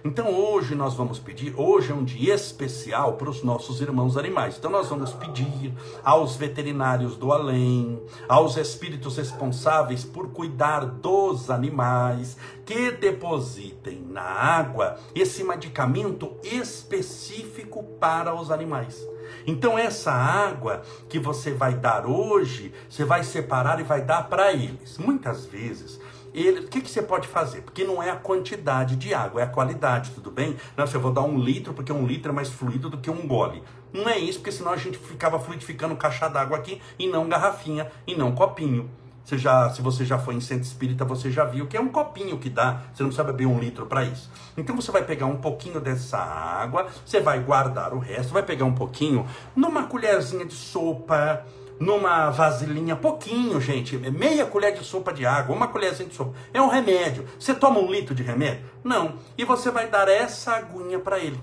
Então 0.03 0.33
hoje 0.33 0.75
nós 0.75 0.93
vamos 0.93 1.17
pedir, 1.17 1.53
hoje 1.57 1.91
é 1.91 1.95
um 1.95 2.03
dia 2.03 2.35
especial 2.35 3.13
para 3.13 3.29
os 3.29 3.43
nossos 3.43 3.81
irmãos 3.81 4.15
animais. 4.15 4.55
Então 4.57 4.69
nós 4.69 4.87
vamos 4.87 5.11
pedir 5.13 5.73
aos 6.03 6.35
veterinários 6.35 7.15
do 7.15 7.31
além, 7.31 7.99
aos 8.29 8.57
espíritos 8.57 9.17
responsáveis 9.17 10.03
por 10.03 10.29
cuidar 10.29 10.85
dos 10.85 11.49
animais, 11.49 12.37
que 12.65 12.91
depositem 12.91 14.05
na 14.09 14.21
água 14.21 14.97
esse 15.15 15.43
medicamento 15.43 16.35
específico 16.43 17.83
para 17.99 18.35
os 18.35 18.51
animais. 18.51 19.03
Então 19.45 19.77
essa 19.77 20.11
água 20.11 20.83
que 21.09 21.19
você 21.19 21.51
vai 21.51 21.73
dar 21.73 22.05
hoje, 22.05 22.73
você 22.89 23.03
vai 23.03 23.23
separar 23.23 23.79
e 23.79 23.83
vai 23.83 24.01
dar 24.01 24.29
para 24.29 24.53
eles. 24.53 24.97
Muitas 24.97 25.45
vezes 25.45 25.99
ele, 26.39 26.61
o 26.61 26.67
que, 26.67 26.81
que 26.81 26.89
você 26.89 27.01
pode 27.01 27.27
fazer? 27.27 27.61
Porque 27.61 27.83
não 27.83 28.01
é 28.01 28.09
a 28.09 28.15
quantidade 28.15 28.95
de 28.95 29.13
água, 29.13 29.41
é 29.41 29.43
a 29.43 29.47
qualidade, 29.47 30.11
tudo 30.11 30.29
bem? 30.29 30.55
Não, 30.75 30.85
se 30.85 30.95
eu 30.95 31.01
vou 31.01 31.11
dar 31.11 31.23
um 31.23 31.37
litro, 31.37 31.73
porque 31.73 31.91
um 31.91 32.05
litro 32.05 32.31
é 32.31 32.35
mais 32.35 32.49
fluido 32.49 32.89
do 32.89 32.97
que 32.97 33.09
um 33.09 33.27
gole. 33.27 33.63
Não 33.91 34.07
é 34.07 34.17
isso, 34.17 34.39
porque 34.39 34.51
senão 34.51 34.71
a 34.71 34.77
gente 34.77 34.97
ficava 34.97 35.39
fluidificando 35.39 35.95
caixa 35.95 36.27
d'água 36.27 36.57
aqui 36.57 36.81
e 36.99 37.07
não 37.07 37.27
garrafinha 37.27 37.91
e 38.05 38.15
não 38.15 38.33
copinho. 38.33 38.89
Você 39.27 39.37
já, 39.37 39.69
se 39.71 39.81
você 39.81 40.05
já 40.05 40.17
foi 40.17 40.35
em 40.35 40.39
centro 40.39 40.63
espírita, 40.63 41.03
você 41.03 41.29
já 41.29 41.43
viu 41.43 41.67
que 41.67 41.75
é 41.75 41.81
um 41.81 41.89
copinho 41.89 42.37
que 42.37 42.49
dá. 42.49 42.83
Você 42.93 43.03
não 43.03 43.09
precisa 43.09 43.25
beber 43.25 43.45
um 43.45 43.59
litro 43.59 43.85
para 43.85 44.05
isso. 44.05 44.31
Então 44.55 44.73
você 44.73 44.89
vai 44.89 45.03
pegar 45.03 45.25
um 45.25 45.35
pouquinho 45.35 45.81
dessa 45.81 46.17
água, 46.17 46.87
você 47.05 47.19
vai 47.19 47.39
guardar 47.41 47.93
o 47.93 47.99
resto, 47.99 48.31
vai 48.31 48.41
pegar 48.43 48.63
um 48.63 48.73
pouquinho 48.73 49.27
numa 49.53 49.83
colherzinha 49.83 50.45
de 50.45 50.53
sopa, 50.53 51.45
numa 51.79 52.29
vasilhinha, 52.29 52.95
pouquinho, 52.95 53.59
gente, 53.61 53.97
meia 53.97 54.45
colher 54.45 54.73
de 54.73 54.83
sopa 54.83 55.13
de 55.13 55.25
água, 55.25 55.55
uma 55.55 55.67
colherzinha 55.67 56.09
de 56.09 56.15
sopa. 56.15 56.33
É 56.53 56.61
um 56.61 56.67
remédio. 56.67 57.25
Você 57.39 57.53
toma 57.53 57.79
um 57.79 57.91
litro 57.91 58.15
de 58.15 58.23
remédio? 58.23 58.65
Não. 58.83 59.13
E 59.37 59.43
você 59.43 59.69
vai 59.69 59.87
dar 59.87 60.07
essa 60.07 60.53
aguinha 60.55 60.99
para 60.99 61.19
ele 61.19 61.39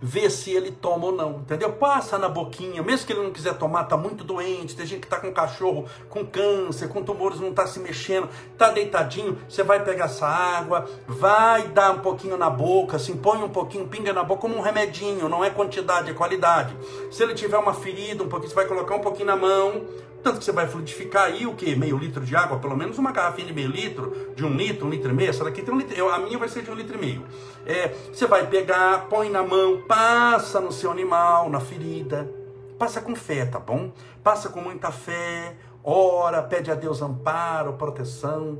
ver 0.00 0.30
se 0.30 0.50
ele 0.50 0.70
toma 0.70 1.06
ou 1.06 1.12
não, 1.12 1.40
entendeu? 1.40 1.72
Passa 1.72 2.18
na 2.18 2.28
boquinha, 2.28 2.82
mesmo 2.82 3.06
que 3.06 3.12
ele 3.12 3.22
não 3.22 3.30
quiser 3.30 3.54
tomar, 3.54 3.84
tá 3.84 3.96
muito 3.96 4.24
doente, 4.24 4.74
tem 4.74 4.86
gente 4.86 5.00
que 5.00 5.08
tá 5.08 5.18
com 5.18 5.32
cachorro 5.32 5.86
com 6.08 6.24
câncer, 6.24 6.88
com 6.88 7.02
tumores, 7.02 7.40
não 7.40 7.52
tá 7.52 7.66
se 7.66 7.78
mexendo, 7.80 8.28
tá 8.56 8.70
deitadinho, 8.70 9.38
você 9.48 9.62
vai 9.62 9.82
pegar 9.84 10.06
essa 10.06 10.26
água, 10.26 10.88
vai 11.06 11.68
dar 11.68 11.92
um 11.92 11.98
pouquinho 12.00 12.36
na 12.36 12.48
boca, 12.48 12.96
assim, 12.96 13.16
põe 13.16 13.42
um 13.42 13.48
pouquinho, 13.48 13.86
pinga 13.86 14.12
na 14.12 14.22
boca 14.22 14.40
como 14.40 14.56
um 14.56 14.60
remedinho, 14.60 15.28
não 15.28 15.44
é 15.44 15.50
quantidade, 15.50 16.10
é 16.10 16.14
qualidade. 16.14 16.74
Se 17.10 17.22
ele 17.22 17.34
tiver 17.34 17.58
uma 17.58 17.74
ferida, 17.74 18.24
um 18.24 18.28
pouquinho, 18.28 18.48
você 18.50 18.54
vai 18.54 18.66
colocar 18.66 18.94
um 18.94 19.00
pouquinho 19.00 19.26
na 19.26 19.36
mão, 19.36 19.82
tanto 20.22 20.38
que 20.38 20.44
você 20.44 20.52
vai 20.52 20.66
fluidificar 20.66 21.24
aí 21.24 21.46
o 21.46 21.54
que? 21.54 21.74
Meio 21.74 21.96
litro 21.96 22.24
de 22.24 22.36
água, 22.36 22.58
pelo 22.58 22.76
menos 22.76 22.98
uma 22.98 23.10
garrafinha 23.10 23.46
de 23.46 23.54
meio 23.54 23.68
litro, 23.68 24.32
de 24.34 24.44
um 24.44 24.54
litro, 24.54 24.86
um 24.86 24.90
litro 24.90 25.10
e 25.10 25.14
meio. 25.14 25.30
Essa 25.30 25.44
daqui 25.44 25.62
tem 25.62 25.74
um 25.74 25.78
litro. 25.78 26.08
A 26.08 26.18
minha 26.18 26.38
vai 26.38 26.48
ser 26.48 26.62
de 26.62 26.70
um 26.70 26.74
litro 26.74 26.96
e 26.96 27.00
meio. 27.00 27.24
É, 27.66 27.88
você 28.12 28.26
vai 28.26 28.46
pegar, 28.46 29.08
põe 29.08 29.30
na 29.30 29.42
mão, 29.42 29.82
passa 29.82 30.60
no 30.60 30.72
seu 30.72 30.90
animal, 30.90 31.48
na 31.48 31.60
ferida. 31.60 32.30
Passa 32.78 33.00
com 33.00 33.14
fé, 33.14 33.44
tá 33.44 33.58
bom? 33.58 33.92
Passa 34.22 34.48
com 34.48 34.60
muita 34.60 34.90
fé, 34.90 35.56
ora, 35.84 36.42
pede 36.42 36.70
a 36.70 36.74
Deus 36.74 37.02
amparo, 37.02 37.74
proteção. 37.74 38.58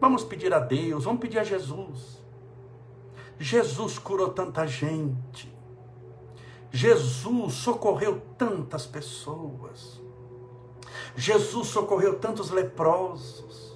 Vamos 0.00 0.24
pedir 0.24 0.52
a 0.52 0.58
Deus, 0.58 1.04
vamos 1.04 1.20
pedir 1.20 1.38
a 1.38 1.44
Jesus. 1.44 2.24
Jesus 3.38 3.98
curou 3.98 4.30
tanta 4.30 4.66
gente. 4.66 5.54
Jesus 6.72 7.54
socorreu 7.54 8.20
tantas 8.36 8.84
pessoas. 8.84 9.95
Jesus 11.16 11.68
socorreu 11.68 12.18
tantos 12.18 12.50
leprosos. 12.50 13.74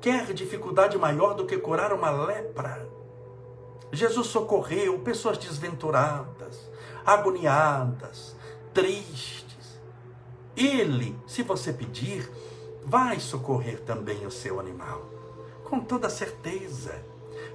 Quer 0.00 0.34
dificuldade 0.34 0.98
maior 0.98 1.34
do 1.34 1.46
que 1.46 1.56
curar 1.56 1.92
uma 1.92 2.10
lepra? 2.10 2.86
Jesus 3.92 4.26
socorreu 4.26 4.98
pessoas 4.98 5.38
desventuradas, 5.38 6.68
agoniadas, 7.06 8.34
tristes. 8.74 9.80
Ele, 10.56 11.16
se 11.26 11.42
você 11.42 11.72
pedir, 11.72 12.28
vai 12.84 13.20
socorrer 13.20 13.80
também 13.82 14.26
o 14.26 14.30
seu 14.30 14.58
animal, 14.58 15.02
com 15.64 15.80
toda 15.80 16.10
certeza 16.10 16.94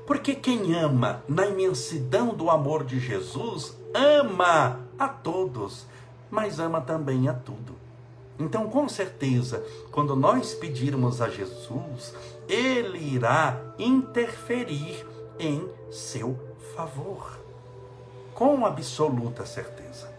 Porque 0.08 0.34
quem 0.34 0.74
ama 0.74 1.24
na 1.28 1.46
imensidão 1.46 2.34
do 2.34 2.50
amor 2.50 2.84
de 2.84 3.00
Jesus, 3.00 3.78
ama 3.94 4.80
a 4.98 5.08
todos, 5.08 5.86
mas 6.32 6.60
ama 6.60 6.82
também 6.82 7.30
a 7.30 7.34
tudo. 7.34 7.79
Então, 8.40 8.70
com 8.70 8.88
certeza, 8.88 9.62
quando 9.92 10.16
nós 10.16 10.54
pedirmos 10.54 11.22
a 11.22 11.28
Jesus, 11.28 12.16
Ele 12.48 12.98
irá 12.98 13.60
interferir 13.78 15.06
em 15.38 15.70
seu 15.92 16.40
favor, 16.74 17.38
com 18.34 18.66
absoluta 18.66 19.46
certeza. 19.46 20.10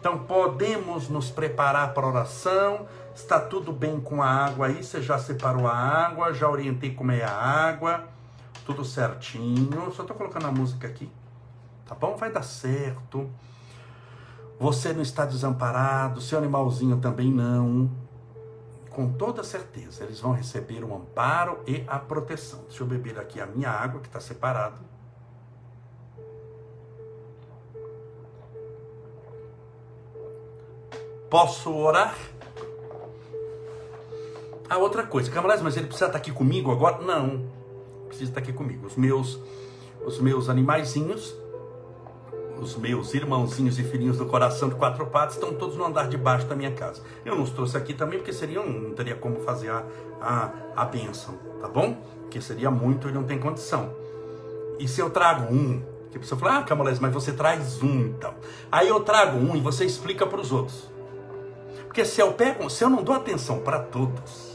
Então, 0.00 0.20
podemos 0.20 1.10
nos 1.10 1.30
preparar 1.30 1.92
para 1.92 2.06
a 2.06 2.08
oração, 2.08 2.86
está 3.14 3.38
tudo 3.38 3.70
bem 3.70 4.00
com 4.00 4.22
a 4.22 4.26
água 4.26 4.68
aí, 4.68 4.82
você 4.82 5.02
já 5.02 5.18
separou 5.18 5.66
a 5.66 5.76
água, 5.76 6.32
já 6.32 6.48
orientei 6.48 6.94
como 6.94 7.12
é 7.12 7.22
a 7.22 7.30
água, 7.30 8.08
tudo 8.64 8.82
certinho. 8.82 9.92
Só 9.92 10.02
estou 10.02 10.16
colocando 10.16 10.46
a 10.46 10.50
música 10.50 10.88
aqui, 10.88 11.10
tá 11.86 11.94
bom? 11.94 12.16
Vai 12.16 12.32
dar 12.32 12.42
certo. 12.42 13.28
Você 14.60 14.92
não 14.92 15.00
está 15.00 15.24
desamparado, 15.24 16.20
seu 16.20 16.36
animalzinho 16.36 16.98
também 16.98 17.32
não. 17.32 17.90
Com 18.90 19.10
toda 19.10 19.42
certeza, 19.42 20.04
eles 20.04 20.20
vão 20.20 20.32
receber 20.32 20.84
o 20.84 20.94
amparo 20.94 21.60
e 21.66 21.82
a 21.88 21.98
proteção. 21.98 22.60
Deixa 22.68 22.82
eu 22.82 22.86
beber 22.86 23.18
aqui 23.18 23.40
a 23.40 23.46
minha 23.46 23.70
água, 23.70 24.02
que 24.02 24.08
está 24.08 24.20
separada. 24.20 24.76
Posso 31.30 31.74
orar? 31.74 32.14
A 34.68 34.76
outra 34.76 35.06
coisa, 35.06 35.30
Camarada, 35.30 35.62
mas 35.62 35.78
ele 35.78 35.86
precisa 35.86 36.06
estar 36.06 36.18
aqui 36.18 36.32
comigo 36.32 36.70
agora? 36.70 36.98
Não, 36.98 37.50
precisa 38.08 38.30
estar 38.30 38.40
aqui 38.40 38.52
comigo. 38.52 38.86
Os 38.86 38.96
meus, 38.96 39.40
os 40.04 40.18
meus 40.18 40.50
animaizinhos 40.50 41.34
os 42.60 42.76
meus 42.76 43.14
irmãozinhos 43.14 43.78
e 43.78 43.82
filhinhos 43.82 44.18
do 44.18 44.26
coração 44.26 44.68
de 44.68 44.74
quatro 44.74 45.06
patas 45.06 45.34
estão 45.34 45.52
todos 45.54 45.76
no 45.76 45.84
andar 45.84 46.08
de 46.08 46.16
baixo 46.16 46.46
da 46.46 46.54
minha 46.54 46.72
casa. 46.72 47.02
Eu 47.24 47.34
não 47.36 47.42
os 47.42 47.50
trouxe 47.50 47.76
aqui 47.76 47.94
também 47.94 48.18
porque 48.18 48.32
seria, 48.32 48.62
não 48.62 48.92
teria 48.92 49.16
como 49.16 49.40
fazer 49.40 49.70
a, 49.70 49.84
a, 50.20 50.50
a 50.76 50.84
bênção, 50.84 51.34
tá 51.60 51.68
bom? 51.68 51.96
Porque 52.22 52.40
seria 52.40 52.70
muito 52.70 53.08
e 53.08 53.12
não 53.12 53.24
tem 53.24 53.38
condição. 53.38 53.94
E 54.78 54.86
se 54.86 55.00
eu 55.00 55.10
trago 55.10 55.52
um, 55.52 55.82
que 56.10 56.16
a 56.16 56.20
pessoa 56.20 56.38
fala, 56.38 56.66
ah, 56.68 56.74
mas 57.00 57.12
você 57.12 57.32
traz 57.32 57.82
um 57.82 58.00
então. 58.06 58.34
Aí 58.70 58.88
eu 58.88 59.00
trago 59.00 59.38
um 59.38 59.56
e 59.56 59.60
você 59.60 59.84
explica 59.84 60.26
para 60.26 60.40
os 60.40 60.52
outros. 60.52 60.90
Porque 61.86 62.04
se 62.04 62.20
eu 62.20 62.32
pego, 62.32 62.68
se 62.70 62.84
eu 62.84 62.90
não 62.90 63.02
dou 63.02 63.14
atenção 63.14 63.60
para 63.60 63.78
todos, 63.78 64.49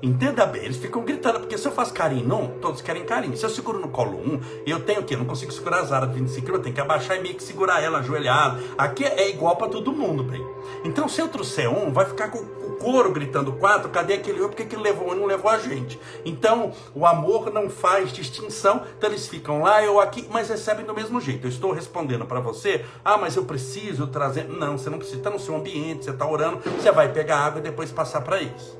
Entenda 0.00 0.46
bem, 0.46 0.64
eles 0.64 0.76
ficam 0.76 1.02
gritando, 1.02 1.40
porque 1.40 1.58
se 1.58 1.66
eu 1.66 1.72
faço 1.72 1.92
carinho 1.92 2.24
não, 2.24 2.46
todos 2.60 2.80
querem 2.80 3.04
carinho. 3.04 3.36
Se 3.36 3.44
eu 3.44 3.50
seguro 3.50 3.80
no 3.80 3.88
colo 3.88 4.16
um, 4.16 4.40
eu 4.64 4.78
tenho 4.78 5.00
o 5.00 5.04
quê? 5.04 5.14
Eu 5.14 5.18
não 5.18 5.26
consigo 5.26 5.50
segurar 5.50 5.80
as 5.80 5.90
aras 5.90 6.08
de 6.10 6.20
25 6.20 6.46
quilos, 6.46 6.58
eu 6.58 6.62
tenho 6.62 6.74
que 6.74 6.80
abaixar 6.80 7.16
e 7.16 7.20
meio 7.20 7.34
que 7.34 7.42
segurar 7.42 7.82
ela 7.82 7.98
ajoelhada. 7.98 8.60
Aqui 8.78 9.04
é 9.04 9.28
igual 9.28 9.56
para 9.56 9.66
todo 9.66 9.90
mundo, 9.90 10.22
bem. 10.22 10.40
Então, 10.84 11.08
se 11.08 11.20
eu 11.20 11.26
trouxer 11.26 11.68
um, 11.68 11.92
vai 11.92 12.04
ficar 12.04 12.30
com 12.30 12.38
o 12.38 12.76
couro 12.76 13.10
gritando 13.10 13.50
quatro, 13.54 13.90
cadê 13.90 14.14
aquele 14.14 14.40
outro? 14.40 14.56
Porque 14.56 14.76
que 14.76 14.80
levou 14.80 15.10
um 15.10 15.16
não 15.16 15.26
levou 15.26 15.50
a 15.50 15.58
gente. 15.58 15.98
Então, 16.24 16.72
o 16.94 17.04
amor 17.04 17.52
não 17.52 17.68
faz 17.68 18.12
distinção, 18.12 18.82
então 18.96 19.10
eles 19.10 19.26
ficam 19.26 19.62
lá, 19.62 19.82
eu 19.82 19.98
aqui, 19.98 20.28
mas 20.30 20.48
recebem 20.48 20.86
do 20.86 20.94
mesmo 20.94 21.20
jeito. 21.20 21.44
Eu 21.44 21.50
estou 21.50 21.72
respondendo 21.72 22.24
para 22.24 22.38
você, 22.38 22.84
ah, 23.04 23.18
mas 23.18 23.34
eu 23.34 23.44
preciso 23.44 24.06
trazer. 24.06 24.48
Não, 24.48 24.78
você 24.78 24.88
não 24.88 24.98
precisa, 24.98 25.18
está 25.18 25.30
no 25.30 25.40
seu 25.40 25.56
ambiente, 25.56 26.04
você 26.04 26.10
está 26.12 26.24
orando, 26.24 26.58
você 26.58 26.92
vai 26.92 27.12
pegar 27.12 27.38
água 27.38 27.58
e 27.58 27.64
depois 27.64 27.90
passar 27.90 28.20
para 28.20 28.40
eles. 28.40 28.78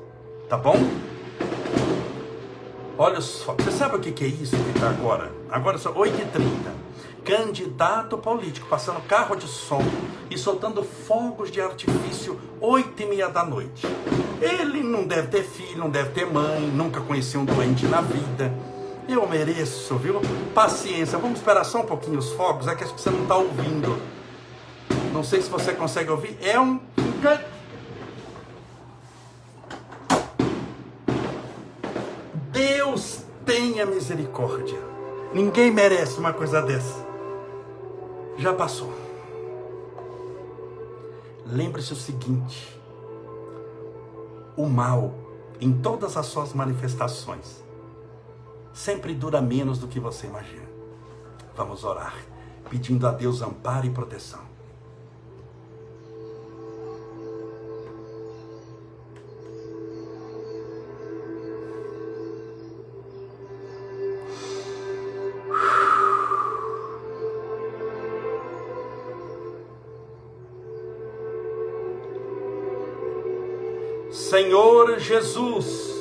Tá 0.49 0.57
bom? 0.57 0.75
Olha 2.97 3.21
só, 3.21 3.53
você 3.53 3.69
sabe 3.69 3.97
o 3.97 3.99
que, 3.99 4.23
é 4.23 4.27
isso 4.27 4.57
que 4.57 4.69
está 4.71 4.89
agora? 4.89 5.31
Agora 5.47 5.77
são 5.77 5.93
8h30. 5.93 6.41
Candidato 7.23 8.17
político 8.17 8.67
passando 8.67 8.99
carro 9.07 9.35
de 9.35 9.47
som 9.47 9.83
e 10.27 10.39
soltando 10.39 10.81
fogos 10.81 11.51
de 11.51 11.61
artifício 11.61 12.41
8 12.59 12.99
e 12.99 13.05
meia 13.05 13.29
da 13.29 13.45
noite. 13.45 13.85
Ele 14.41 14.81
não 14.81 15.05
deve 15.05 15.27
ter 15.27 15.43
filho, 15.43 15.77
não 15.77 15.89
deve 15.91 16.09
ter 16.09 16.25
mãe, 16.25 16.61
nunca 16.61 16.99
conheceu 16.99 17.41
um 17.41 17.45
doente 17.45 17.85
na 17.85 18.01
vida. 18.01 18.51
Eu 19.07 19.29
mereço, 19.29 19.97
viu? 19.97 20.19
Paciência, 20.55 21.19
vamos 21.19 21.37
esperar 21.37 21.63
só 21.63 21.81
um 21.81 21.85
pouquinho 21.85 22.17
os 22.17 22.31
fogos, 22.31 22.67
é 22.67 22.73
que 22.73 22.83
acho 22.83 22.95
que 22.95 23.01
você 23.01 23.11
não 23.11 23.21
está 23.21 23.35
ouvindo. 23.35 24.01
Não 25.13 25.23
sei 25.23 25.43
se 25.43 25.49
você 25.49 25.73
consegue 25.73 26.09
ouvir. 26.09 26.35
É 26.41 26.59
um 26.59 26.79
tenha 33.79 33.85
misericórdia. 33.85 34.77
Ninguém 35.33 35.71
merece 35.71 36.19
uma 36.19 36.33
coisa 36.33 36.61
dessa. 36.61 37.07
Já 38.37 38.53
passou. 38.53 38.91
Lembre-se 41.45 41.93
o 41.93 41.95
seguinte: 41.95 42.77
o 44.57 44.67
mal, 44.67 45.13
em 45.61 45.71
todas 45.71 46.17
as 46.17 46.25
suas 46.25 46.53
manifestações, 46.53 47.63
sempre 48.73 49.13
dura 49.13 49.41
menos 49.41 49.79
do 49.79 49.87
que 49.87 49.99
você 49.99 50.27
imagina. 50.27 50.67
Vamos 51.55 51.85
orar, 51.85 52.15
pedindo 52.69 53.07
a 53.07 53.11
Deus 53.11 53.41
amparo 53.41 53.85
e 53.85 53.91
proteção. 53.91 54.48
Jesus, 75.09 75.91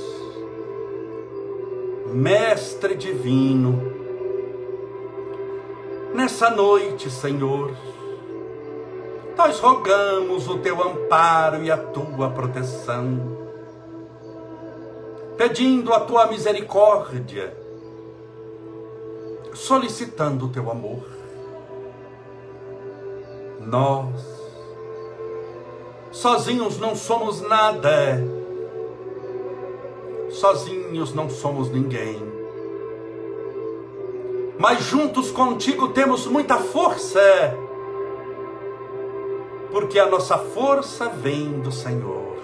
Mestre 2.09 2.94
Divino, 2.94 3.81
nessa 6.12 6.51
noite, 6.51 7.11
Senhor, 7.11 7.75
nós 9.35 9.61
rogamos 9.61 10.47
o 10.47 10.59
teu 10.59 10.83
amparo 10.83 11.64
e 11.64 11.71
a 11.71 11.79
tua 11.79 12.29
proteção, 12.29 13.49
pedindo 15.38 15.94
a 15.94 16.01
tua 16.01 16.27
misericórdia, 16.27 17.57
solicitando 19.55 20.44
o 20.44 20.49
teu 20.51 20.71
amor. 20.71 21.03
Nós, 23.61 24.37
Sozinhos 26.11 26.79
não 26.79 26.94
somos 26.94 27.40
nada. 27.40 28.38
Sozinhos 30.38 31.12
não 31.12 31.29
somos 31.29 31.68
ninguém. 31.68 32.22
Mas 34.57 34.85
juntos 34.85 35.33
contigo 35.33 35.88
temos 35.88 36.27
muita 36.27 36.59
força. 36.59 37.20
Porque 39.72 39.98
a 39.98 40.07
nossa 40.07 40.38
força 40.38 41.09
vem 41.09 41.61
do 41.61 41.72
Senhor. 41.72 42.38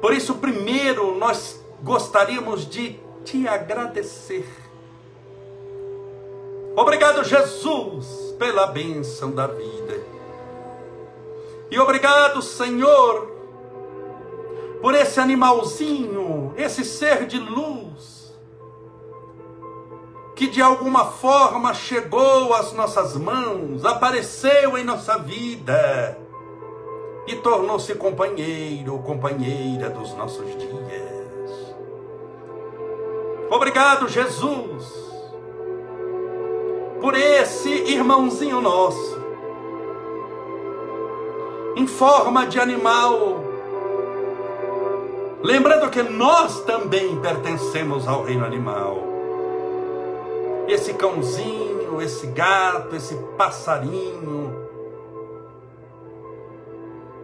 Por 0.00 0.14
isso, 0.14 0.36
primeiro 0.36 1.14
nós 1.18 1.62
gostaríamos 1.82 2.66
de 2.66 2.98
te 3.22 3.46
agradecer. 3.46 4.46
Obrigado, 6.74 7.22
Jesus, 7.22 8.34
pela 8.38 8.66
bênção 8.66 9.30
da 9.30 9.46
vida. 9.46 10.02
E 11.70 11.78
obrigado, 11.78 12.40
Senhor, 12.40 13.33
por 14.84 14.94
esse 14.94 15.18
animalzinho, 15.18 16.52
esse 16.58 16.84
ser 16.84 17.26
de 17.26 17.38
luz, 17.38 18.38
que 20.36 20.46
de 20.46 20.60
alguma 20.60 21.06
forma 21.06 21.72
chegou 21.72 22.52
às 22.52 22.70
nossas 22.74 23.16
mãos, 23.16 23.82
apareceu 23.86 24.76
em 24.76 24.84
nossa 24.84 25.16
vida 25.16 26.18
e 27.26 27.34
tornou-se 27.36 27.94
companheiro 27.94 28.92
ou 28.92 29.02
companheira 29.02 29.88
dos 29.88 30.14
nossos 30.16 30.44
dias. 30.54 31.74
Obrigado, 33.50 34.06
Jesus, 34.06 34.84
por 37.00 37.14
esse 37.14 37.70
irmãozinho 37.70 38.60
nosso 38.60 39.24
em 41.74 41.86
forma 41.86 42.46
de 42.46 42.60
animal. 42.60 43.43
Lembrando 45.44 45.90
que 45.90 46.02
nós 46.02 46.64
também 46.64 47.20
pertencemos 47.20 48.08
ao 48.08 48.24
reino 48.24 48.44
animal. 48.44 48.98
Esse 50.66 50.94
cãozinho, 50.94 52.00
esse 52.02 52.26
gato, 52.28 52.96
esse 52.96 53.14
passarinho, 53.36 54.66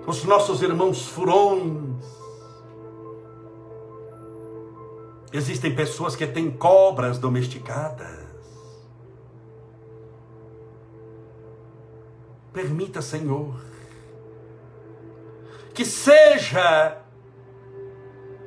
os 0.06 0.22
nossos 0.24 0.62
irmãos 0.62 1.08
furões, 1.08 1.90
Existem 5.32 5.74
pessoas 5.74 6.16
que 6.16 6.26
têm 6.26 6.50
cobras 6.50 7.18
domesticadas. 7.18 8.18
Permita, 12.52 13.00
Senhor, 13.00 13.54
que 15.72 15.84
seja 15.84 16.99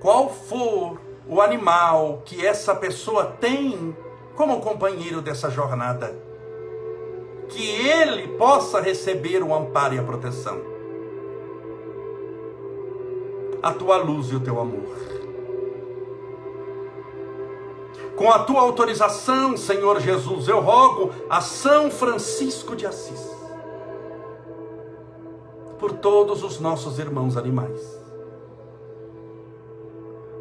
qual 0.04 0.30
for 0.30 1.00
o 1.26 1.39
animal 1.39 2.22
que 2.26 2.46
essa 2.46 2.76
pessoa 2.76 3.26
tem 3.26 3.96
como 4.36 4.60
companheiro 4.60 5.22
dessa 5.22 5.50
jornada, 5.50 6.13
que 7.48 7.66
ele 7.66 8.28
possa 8.38 8.82
receber 8.82 9.42
o 9.42 9.56
amparo 9.56 9.96
e 9.96 10.00
a 10.00 10.04
proteção, 10.04 10.60
a 13.62 13.72
tua 13.72 13.96
luz 13.96 14.28
e 14.28 14.36
o 14.36 14.42
teu 14.42 14.60
amor. 14.60 14.94
Com 18.18 18.30
a 18.30 18.39
tua 18.39 18.60
autorização, 18.60 19.56
Senhor 19.56 20.02
Jesus, 20.02 20.50
eu 20.50 20.60
rogo 20.60 21.12
a 21.30 21.39
São 21.39 21.89
Francisco 21.89 22.76
de 22.76 22.86
Assis 22.86 23.32
por 25.80 25.94
todos 25.94 26.44
os 26.44 26.60
nossos 26.60 27.00
irmãos 27.00 27.38
animais. 27.38 28.03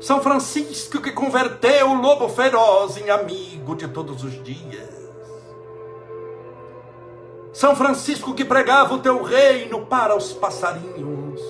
São 0.02 0.20
Francisco 0.20 1.00
que 1.00 1.12
converteu 1.12 1.90
o 1.90 1.94
lobo 1.94 2.28
feroz 2.28 2.96
em 2.96 3.08
amigo 3.08 3.76
de 3.76 3.86
todos 3.86 4.24
os 4.24 4.42
dias. 4.42 4.90
São 7.52 7.76
Francisco 7.76 8.34
que 8.34 8.44
pregava 8.44 8.94
o 8.94 8.98
teu 8.98 9.22
reino 9.22 9.86
para 9.86 10.16
os 10.16 10.32
passarinhos. 10.32 11.40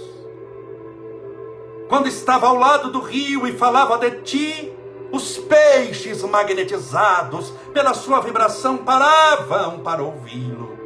Quando 1.89 2.09
estava 2.09 2.47
ao 2.47 2.57
lado 2.57 2.93
do 2.93 3.01
rio 3.01 3.47
e 3.47 3.57
falava 3.57 3.97
de 3.97 4.21
ti, 4.21 4.73
os 5.11 5.39
peixes 5.39 6.23
magnetizados 6.23 7.55
pela 7.73 7.95
sua 7.95 8.21
vibração 8.21 8.77
paravam 8.77 9.79
para 9.79 10.03
ouvi-lo. 10.03 10.77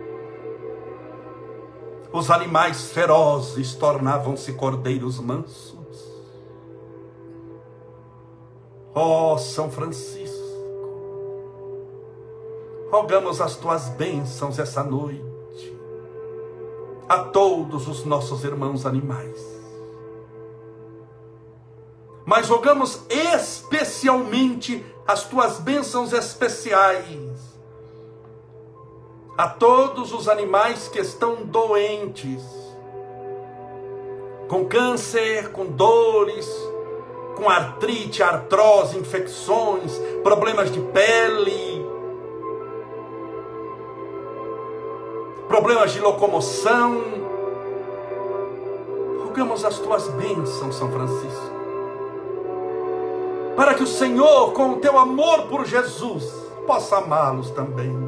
Os 2.12 2.30
animais 2.30 2.92
ferozes 2.92 3.74
tornavam-se 3.74 4.52
cordeiros 4.52 5.18
mansos. 5.18 5.85
Ó 8.98 9.34
oh, 9.34 9.38
São 9.38 9.70
Francisco, 9.70 10.42
rogamos 12.90 13.42
as 13.42 13.54
tuas 13.54 13.90
bênçãos 13.90 14.58
essa 14.58 14.82
noite 14.82 15.22
a 17.06 17.18
todos 17.18 17.88
os 17.88 18.06
nossos 18.06 18.42
irmãos 18.42 18.86
animais. 18.86 19.38
Mas 22.24 22.48
rogamos 22.48 23.02
especialmente 23.10 24.82
as 25.06 25.24
tuas 25.24 25.58
bênçãos 25.58 26.14
especiais 26.14 27.36
a 29.36 29.46
todos 29.46 30.14
os 30.14 30.26
animais 30.26 30.88
que 30.88 31.00
estão 31.00 31.44
doentes, 31.44 32.42
com 34.48 34.64
câncer, 34.64 35.52
com 35.52 35.66
dores, 35.66 36.48
com 37.36 37.48
artrite, 37.48 38.22
artrose, 38.22 38.98
infecções, 38.98 39.98
problemas 40.22 40.72
de 40.72 40.80
pele, 40.80 41.86
problemas 45.46 45.92
de 45.92 46.00
locomoção. 46.00 47.02
Rogamos 49.22 49.64
as 49.64 49.78
tuas 49.78 50.08
bênçãos, 50.08 50.74
São 50.76 50.90
Francisco, 50.90 51.50
para 53.54 53.74
que 53.74 53.82
o 53.82 53.86
Senhor, 53.86 54.52
com 54.52 54.70
o 54.70 54.76
teu 54.76 54.98
amor 54.98 55.42
por 55.42 55.66
Jesus, 55.66 56.24
possa 56.66 56.96
amá-los 56.96 57.50
também 57.50 58.05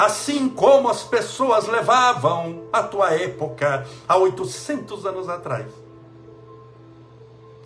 assim 0.00 0.48
como 0.48 0.88
as 0.88 1.02
pessoas 1.02 1.66
levavam 1.66 2.64
a 2.72 2.82
tua 2.82 3.12
época, 3.12 3.86
há 4.08 4.16
800 4.16 5.04
anos 5.04 5.28
atrás. 5.28 5.66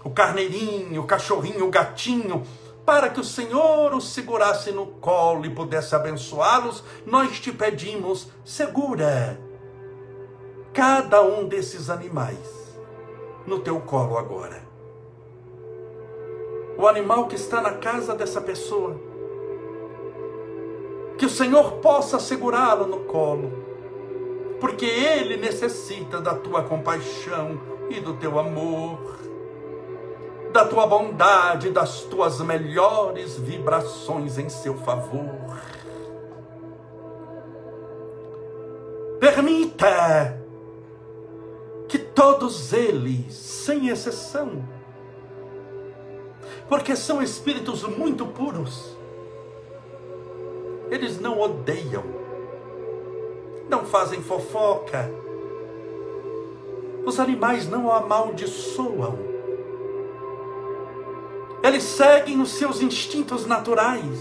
O 0.02 0.10
carneirinho, 0.10 1.02
o 1.02 1.06
cachorrinho, 1.06 1.66
o 1.66 1.70
gatinho, 1.70 2.44
para 2.84 3.08
que 3.08 3.20
o 3.20 3.24
Senhor 3.24 3.94
os 3.94 4.12
segurasse 4.12 4.72
no 4.72 4.86
colo 4.86 5.46
e 5.46 5.50
pudesse 5.50 5.94
abençoá-los, 5.94 6.82
nós 7.06 7.38
te 7.38 7.52
pedimos, 7.52 8.28
segura 8.44 9.40
cada 10.72 11.22
um 11.22 11.46
desses 11.46 11.88
animais 11.88 12.74
no 13.46 13.60
teu 13.60 13.80
colo 13.80 14.18
agora. 14.18 14.60
O 16.76 16.88
animal 16.88 17.28
que 17.28 17.36
está 17.36 17.60
na 17.60 17.74
casa 17.74 18.12
dessa 18.16 18.40
pessoa, 18.40 19.00
que 21.24 21.26
o 21.26 21.30
Senhor 21.30 21.76
possa 21.76 22.20
segurá-lo 22.20 22.86
no 22.86 23.00
colo, 23.04 23.50
porque 24.60 24.84
ele 24.84 25.38
necessita 25.38 26.20
da 26.20 26.34
tua 26.34 26.62
compaixão 26.62 27.58
e 27.88 27.98
do 27.98 28.12
teu 28.16 28.38
amor, 28.38 28.98
da 30.52 30.66
tua 30.66 30.86
bondade, 30.86 31.70
das 31.70 32.02
tuas 32.02 32.42
melhores 32.42 33.38
vibrações 33.38 34.36
em 34.36 34.50
seu 34.50 34.76
favor. 34.76 35.56
Permita 39.18 40.38
que 41.88 41.96
todos 41.98 42.74
eles, 42.74 43.32
sem 43.32 43.88
exceção, 43.88 44.62
porque 46.68 46.94
são 46.94 47.22
espíritos 47.22 47.82
muito 47.82 48.26
puros, 48.26 48.93
eles 50.94 51.20
não 51.20 51.40
odeiam, 51.40 52.04
não 53.68 53.84
fazem 53.84 54.22
fofoca. 54.22 55.10
Os 57.04 57.18
animais 57.18 57.68
não 57.68 57.90
amaldiçoam. 57.90 59.18
Eles 61.62 61.82
seguem 61.82 62.40
os 62.40 62.52
seus 62.52 62.80
instintos 62.80 63.44
naturais, 63.44 64.18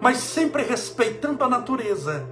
mas 0.00 0.18
sempre 0.18 0.62
respeitando 0.62 1.42
a 1.42 1.48
natureza. 1.48 2.28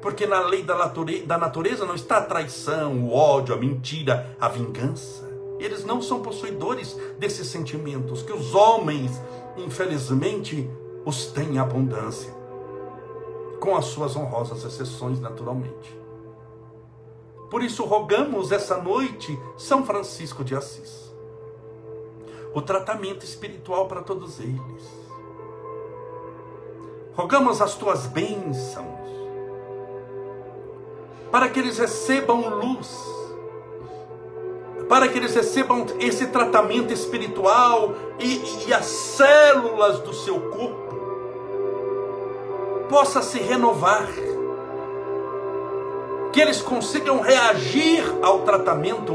Porque 0.00 0.26
na 0.26 0.40
lei 0.40 0.62
da 0.62 0.76
natureza, 0.76 1.26
da 1.26 1.36
natureza 1.36 1.84
não 1.84 1.94
está 1.94 2.18
a 2.18 2.22
traição, 2.22 3.04
o 3.04 3.12
ódio, 3.12 3.54
a 3.54 3.58
mentira, 3.58 4.34
a 4.40 4.48
vingança. 4.48 5.28
Eles 5.58 5.84
não 5.84 6.00
são 6.00 6.22
possuidores 6.22 6.96
desses 7.18 7.48
sentimentos 7.48 8.22
que 8.22 8.32
os 8.32 8.54
homens, 8.54 9.20
infelizmente, 9.56 10.70
os 11.04 11.26
tem 11.26 11.54
em 11.54 11.58
abundância, 11.58 12.34
com 13.60 13.76
as 13.76 13.86
suas 13.86 14.16
honrosas 14.16 14.64
exceções, 14.64 15.20
naturalmente. 15.20 15.98
Por 17.50 17.62
isso, 17.62 17.84
rogamos 17.84 18.52
essa 18.52 18.76
noite 18.76 19.38
São 19.56 19.84
Francisco 19.84 20.44
de 20.44 20.54
Assis, 20.54 21.12
o 22.54 22.60
tratamento 22.60 23.24
espiritual 23.24 23.86
para 23.88 24.02
todos 24.02 24.38
eles. 24.38 24.98
Rogamos 27.14 27.60
as 27.60 27.74
tuas 27.74 28.06
bênçãos, 28.06 29.08
para 31.32 31.48
que 31.48 31.58
eles 31.58 31.78
recebam 31.78 32.48
luz, 32.48 33.18
para 34.88 35.08
que 35.08 35.18
eles 35.18 35.34
recebam 35.34 35.84
esse 35.98 36.28
tratamento 36.28 36.92
espiritual 36.92 37.94
e, 38.18 38.66
e 38.68 38.72
as 38.72 38.86
células 38.86 40.00
do 40.00 40.14
seu 40.14 40.50
corpo 40.50 40.87
possa 42.88 43.20
se 43.22 43.38
renovar, 43.38 44.08
que 46.32 46.40
eles 46.40 46.62
consigam 46.62 47.20
reagir 47.20 48.02
ao 48.22 48.42
tratamento, 48.42 49.14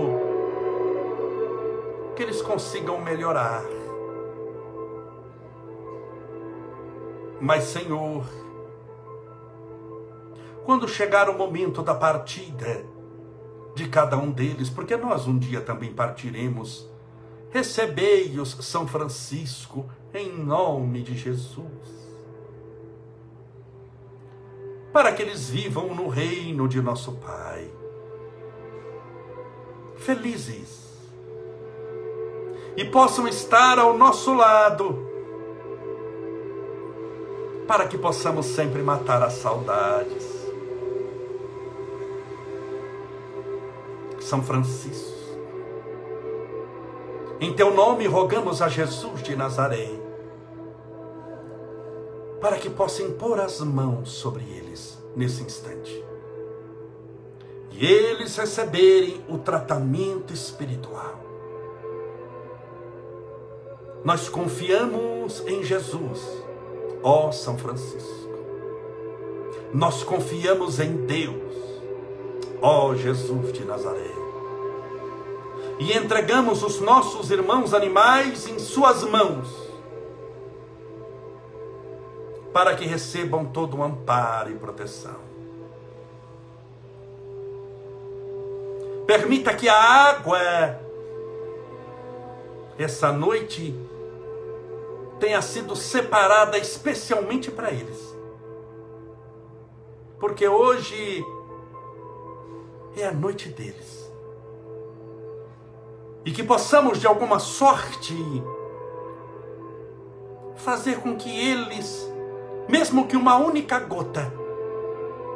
que 2.15 2.23
eles 2.23 2.41
consigam 2.41 3.01
melhorar. 3.01 3.63
Mas, 7.41 7.65
Senhor, 7.65 8.23
quando 10.63 10.87
chegar 10.87 11.29
o 11.29 11.37
momento 11.37 11.81
da 11.81 11.95
partida 11.95 12.85
de 13.75 13.89
cada 13.89 14.17
um 14.17 14.31
deles, 14.31 14.69
porque 14.69 14.95
nós 14.95 15.27
um 15.27 15.37
dia 15.37 15.59
também 15.59 15.91
partiremos, 15.91 16.89
recebei-os, 17.49 18.51
São 18.61 18.87
Francisco, 18.87 19.89
em 20.13 20.31
nome 20.31 21.01
de 21.01 21.17
Jesus 21.17 22.03
para 24.93 25.11
que 25.11 25.23
eles 25.23 25.49
vivam 25.49 25.95
no 25.95 26.07
reino 26.07 26.67
de 26.67 26.79
nosso 26.79 27.13
Pai. 27.13 27.67
Felizes. 29.97 30.83
E 32.77 32.85
possam 32.85 33.27
estar 33.27 33.79
ao 33.79 33.97
nosso 33.97 34.33
lado, 34.33 35.11
para 37.67 37.87
que 37.87 37.97
possamos 37.97 38.45
sempre 38.45 38.81
matar 38.81 39.21
as 39.23 39.33
saudades. 39.33 40.31
São 44.19 44.41
Francisco, 44.41 45.11
Em 47.39 47.53
teu 47.53 47.73
nome 47.73 48.07
rogamos 48.07 48.61
a 48.61 48.69
Jesus 48.69 49.21
de 49.21 49.35
Nazaré, 49.35 50.02
para 52.43 52.57
que 52.57 52.69
possa 52.69 53.01
impor 53.01 53.39
as 53.39 53.61
mãos 53.61 54.11
sobre 54.11 54.43
eles 54.43 55.01
nesse 55.15 55.41
instante. 55.41 56.03
E 57.71 57.85
eles 57.85 58.35
receberem 58.35 59.23
o 59.29 59.37
tratamento 59.37 60.33
espiritual. 60.33 61.21
Nós 64.03 64.27
confiamos 64.27 65.41
em 65.47 65.63
Jesus, 65.63 66.19
ó 67.01 67.31
São 67.31 67.57
Francisco. 67.57 68.27
Nós 69.73 70.03
confiamos 70.03 70.81
em 70.81 71.05
Deus, 71.05 71.55
ó 72.61 72.93
Jesus 72.93 73.53
de 73.53 73.63
Nazaré 73.63 74.11
e 75.79 75.97
entregamos 75.97 76.63
os 76.63 76.79
nossos 76.79 77.31
irmãos 77.31 77.73
animais 77.73 78.47
em 78.47 78.59
Suas 78.59 79.03
mãos, 79.03 79.47
para 82.53 82.75
que 82.75 82.85
recebam 82.85 83.45
todo 83.45 83.77
o 83.77 83.83
amparo 83.83 84.51
e 84.51 84.55
proteção. 84.55 85.19
Permita 89.07 89.53
que 89.53 89.67
a 89.67 89.75
água, 89.75 90.39
essa 92.77 93.11
noite, 93.11 93.75
tenha 95.19 95.41
sido 95.41 95.75
separada 95.75 96.57
especialmente 96.57 97.51
para 97.51 97.71
eles. 97.71 98.15
Porque 100.19 100.47
hoje 100.47 101.25
é 102.95 103.05
a 103.05 103.11
noite 103.11 103.49
deles 103.49 104.03
e 106.25 106.31
que 106.31 106.43
possamos 106.43 106.99
de 106.99 107.07
alguma 107.07 107.39
sorte 107.39 108.15
fazer 110.55 110.99
com 111.01 111.15
que 111.15 111.29
eles, 111.29 112.09
mesmo 112.67 113.07
que 113.07 113.17
uma 113.17 113.35
única 113.37 113.79
gota, 113.79 114.31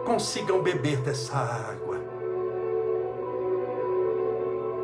consigam 0.05 0.61
beber 0.61 0.97
dessa 0.97 1.37
água. 1.37 1.97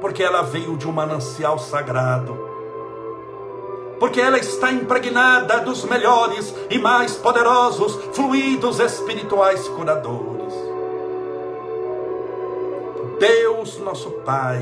Porque 0.02 0.22
ela 0.22 0.42
veio 0.42 0.76
de 0.76 0.88
um 0.88 0.92
manancial 0.92 1.58
sagrado. 1.58 2.38
Porque 4.00 4.20
ela 4.20 4.38
está 4.38 4.70
impregnada 4.72 5.60
dos 5.62 5.86
melhores 5.86 6.54
e 6.70 6.78
mais 6.78 7.16
poderosos 7.16 7.96
fluidos 8.14 8.80
espirituais 8.80 9.66
curadores. 9.70 10.54
Deus, 13.18 13.78
nosso 13.78 14.12
Pai, 14.26 14.62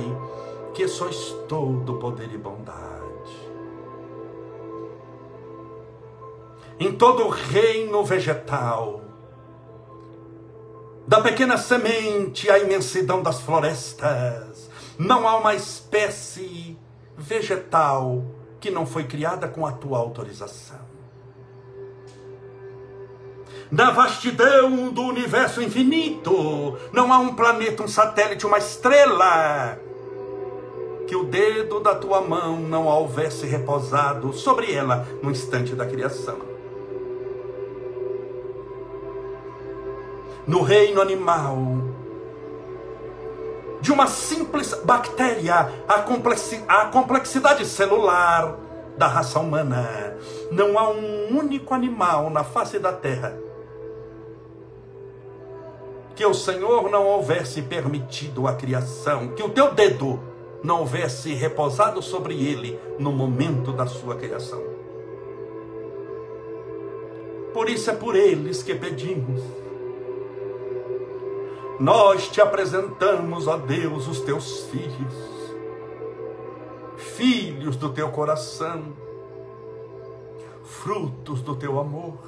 que 0.76 0.88
sois 0.88 1.36
todo 1.48 1.96
poder 1.96 2.30
e 2.32 2.38
bondade. 2.38 2.91
Em 6.82 6.94
todo 6.94 7.28
o 7.28 7.30
reino 7.30 8.04
vegetal, 8.04 9.02
da 11.08 11.22
pequena 11.22 11.56
semente 11.56 12.50
à 12.50 12.58
imensidão 12.58 13.22
das 13.22 13.40
florestas, 13.40 14.68
não 14.98 15.28
há 15.28 15.38
uma 15.38 15.54
espécie 15.54 16.76
vegetal 17.16 18.26
que 18.60 18.72
não 18.72 18.88
foi 18.88 19.04
criada 19.04 19.48
com 19.48 19.64
a 19.64 19.72
tua 19.74 20.00
autorização. 20.00 20.80
Na 23.70 23.92
vastidão 23.92 24.90
do 24.90 25.04
universo 25.04 25.62
infinito, 25.62 26.80
não 26.92 27.14
há 27.14 27.20
um 27.20 27.36
planeta, 27.36 27.84
um 27.84 27.88
satélite, 27.88 28.48
uma 28.48 28.58
estrela 28.58 29.78
que 31.08 31.16
o 31.16 31.26
dedo 31.26 31.80
da 31.80 31.94
tua 31.94 32.22
mão 32.22 32.60
não 32.60 32.88
houvesse 32.88 33.46
repousado 33.46 34.34
sobre 34.34 34.74
ela 34.74 35.08
no 35.22 35.30
instante 35.30 35.76
da 35.76 35.86
criação. 35.86 36.51
No 40.52 40.64
reino 40.64 40.99
animal, 40.99 41.56
de 43.80 43.89
uma 43.89 44.06
simples 44.06 44.74
bactéria, 44.84 45.72
a 45.88 46.88
complexidade 46.91 47.66
celular 47.66 48.58
da 48.97 49.08
raça 49.08 49.39
humana, 49.39 50.18
não 50.52 50.78
há 50.78 50.89
um 50.89 51.38
único 51.38 51.74
animal 51.74 52.30
na 52.30 52.43
face 52.43 52.78
da 52.80 52.91
terra 52.91 53.34
que 56.18 56.26
o 56.26 56.34
Senhor 56.34 56.91
não 56.91 57.06
houvesse 57.06 57.62
permitido 57.62 58.45
a 58.45 58.54
criação, 58.54 59.30
que 59.30 59.41
o 59.41 59.52
teu 59.52 59.74
dedo 59.74 60.20
não 60.62 60.82
houvesse 60.82 61.34
repousado 61.34 62.02
sobre 62.02 62.34
ele 62.34 62.78
no 62.99 63.14
momento 63.14 63.72
da 63.72 63.88
sua 63.88 64.18
criação. 64.18 64.62
Por 67.54 67.70
isso 67.70 67.89
é 67.89 67.95
por 67.95 68.18
eles 68.18 68.62
que 68.62 68.76
pedimos. 68.76 69.61
Nós 71.80 72.28
te 72.30 72.40
apresentamos, 72.40 73.48
ó 73.48 73.58
Deus, 73.58 74.08
os 74.08 74.22
teus 74.22 74.66
filhos, 74.66 75.14
filhos 76.98 77.76
do 77.76 77.90
teu 77.90 78.10
coração, 78.10 78.94
frutos 80.64 81.42
do 81.42 81.56
teu 81.56 81.80
amor 81.80 82.20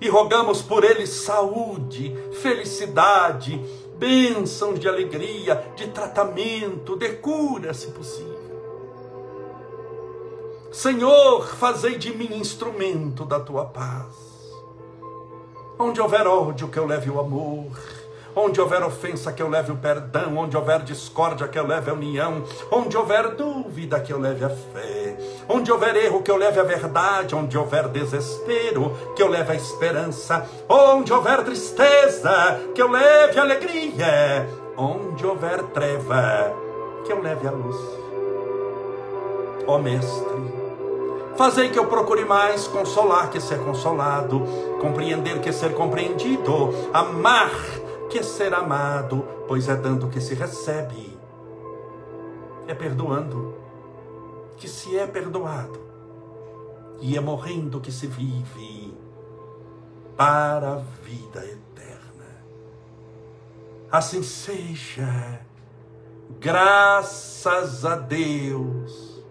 e 0.00 0.08
rogamos 0.08 0.60
por 0.62 0.84
eles 0.84 1.10
saúde, 1.10 2.14
felicidade, 2.40 3.58
bênçãos 3.96 4.78
de 4.78 4.88
alegria, 4.88 5.72
de 5.74 5.88
tratamento, 5.88 6.96
de 6.96 7.14
cura, 7.14 7.72
se 7.72 7.88
possível. 7.88 8.36
Senhor, 10.70 11.46
fazei 11.46 11.96
de 11.96 12.14
mim 12.14 12.36
instrumento 12.36 13.24
da 13.24 13.40
tua 13.40 13.64
paz. 13.64 14.14
Onde 15.78 16.00
houver 16.00 16.26
ódio, 16.26 16.68
que 16.68 16.78
eu 16.78 16.86
leve 16.86 17.08
o 17.10 17.18
amor. 17.18 17.72
Onde 18.38 18.60
houver 18.60 18.84
ofensa, 18.84 19.32
que 19.32 19.42
eu 19.42 19.48
leve 19.48 19.72
o 19.72 19.76
perdão. 19.76 20.36
Onde 20.36 20.54
houver 20.54 20.82
discórdia, 20.82 21.48
que 21.48 21.58
eu 21.58 21.66
leve 21.66 21.90
a 21.90 21.94
união. 21.94 22.44
Onde 22.70 22.94
houver 22.94 23.34
dúvida, 23.34 23.98
que 23.98 24.12
eu 24.12 24.20
leve 24.20 24.44
a 24.44 24.50
fé. 24.50 25.16
Onde 25.48 25.72
houver 25.72 25.96
erro, 25.96 26.22
que 26.22 26.30
eu 26.30 26.36
leve 26.36 26.60
a 26.60 26.62
verdade. 26.62 27.34
Onde 27.34 27.56
houver 27.56 27.88
desespero, 27.88 28.94
que 29.16 29.22
eu 29.22 29.28
leve 29.28 29.52
a 29.52 29.56
esperança. 29.56 30.46
Onde 30.68 31.14
houver 31.14 31.42
tristeza, 31.44 32.60
que 32.74 32.82
eu 32.82 32.90
leve 32.90 33.38
a 33.38 33.42
alegria. 33.42 34.46
Onde 34.76 35.26
houver 35.26 35.62
treva, 35.72 36.52
que 37.06 37.12
eu 37.12 37.22
leve 37.22 37.48
a 37.48 37.50
luz. 37.50 37.76
Ó 39.66 39.78
Mestre, 39.78 40.66
Fazei 41.36 41.68
que 41.68 41.78
eu 41.78 41.84
procure 41.84 42.24
mais 42.24 42.66
consolar 42.66 43.28
que 43.30 43.38
ser 43.38 43.58
consolado, 43.58 44.42
compreender 44.80 45.38
que 45.40 45.52
ser 45.52 45.74
compreendido, 45.74 46.74
amar 46.94 47.50
que 48.08 48.22
ser 48.22 48.54
amado, 48.54 49.24
pois 49.46 49.68
é 49.68 49.76
dando 49.76 50.08
que 50.08 50.20
se 50.20 50.34
recebe, 50.34 51.18
é 52.66 52.74
perdoando 52.74 53.54
que 54.56 54.68
se 54.68 54.96
é 54.96 55.06
perdoado, 55.06 55.80
e 57.00 57.16
é 57.16 57.20
morrendo 57.20 57.80
que 57.80 57.92
se 57.92 58.06
vive 58.06 58.96
para 60.16 60.72
a 60.72 60.82
vida 61.02 61.44
eterna. 61.44 62.44
Assim 63.90 64.22
seja, 64.22 65.40
graças 66.40 67.84
a 67.84 67.96
Deus, 67.96 69.22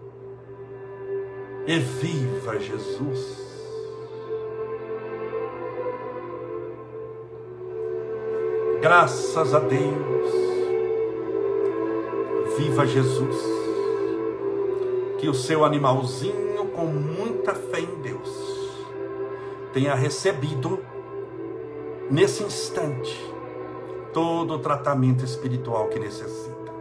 e 1.66 1.78
viva 1.78 2.58
Jesus. 2.60 3.45
Graças 8.88 9.52
a 9.52 9.58
Deus. 9.58 10.30
Viva 12.56 12.86
Jesus. 12.86 13.36
Que 15.18 15.28
o 15.28 15.34
seu 15.34 15.64
animalzinho, 15.64 16.68
com 16.68 16.84
muita 16.86 17.52
fé 17.52 17.80
em 17.80 18.00
Deus, 18.00 18.30
tenha 19.72 19.92
recebido 19.92 20.78
nesse 22.08 22.44
instante 22.44 23.34
todo 24.12 24.54
o 24.54 24.58
tratamento 24.60 25.24
espiritual 25.24 25.88
que 25.88 25.98
necessita. 25.98 26.72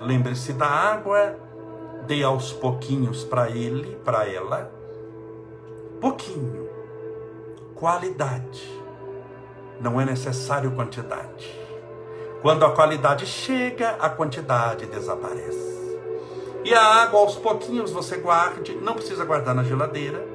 Lembre-se 0.00 0.52
da 0.52 0.68
água, 0.68 1.36
dê 2.06 2.22
aos 2.22 2.52
pouquinhos 2.52 3.24
para 3.24 3.50
ele, 3.50 3.96
para 4.04 4.24
ela. 4.28 4.72
Pouquinho. 6.00 6.68
Qualidade 7.74 8.83
não 9.80 10.00
é 10.00 10.04
necessário 10.04 10.70
quantidade. 10.72 11.64
Quando 12.42 12.64
a 12.64 12.72
qualidade 12.72 13.26
chega, 13.26 13.96
a 13.98 14.08
quantidade 14.08 14.86
desaparece. 14.86 15.98
E 16.64 16.74
a 16.74 16.82
água 16.82 17.20
aos 17.20 17.36
pouquinhos 17.36 17.90
você 17.90 18.16
guarde, 18.16 18.74
não 18.76 18.94
precisa 18.94 19.24
guardar 19.24 19.54
na 19.54 19.64
geladeira, 19.64 20.26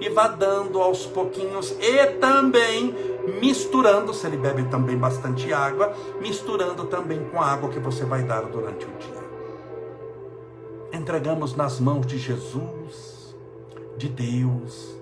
e 0.00 0.08
vá 0.08 0.28
dando 0.28 0.80
aos 0.80 1.06
pouquinhos 1.06 1.74
e 1.80 2.06
também 2.20 2.94
misturando, 3.40 4.14
se 4.14 4.26
ele 4.26 4.36
bebe 4.36 4.64
também 4.64 4.96
bastante 4.96 5.52
água, 5.52 5.92
misturando 6.20 6.84
também 6.84 7.24
com 7.24 7.40
a 7.40 7.46
água 7.46 7.68
que 7.70 7.80
você 7.80 8.04
vai 8.04 8.22
dar 8.22 8.42
durante 8.42 8.86
o 8.86 8.90
dia. 8.98 9.28
entregamos 10.92 11.54
nas 11.54 11.80
mãos 11.80 12.06
de 12.06 12.18
Jesus, 12.18 13.36
de 13.96 14.08
Deus 14.08 14.96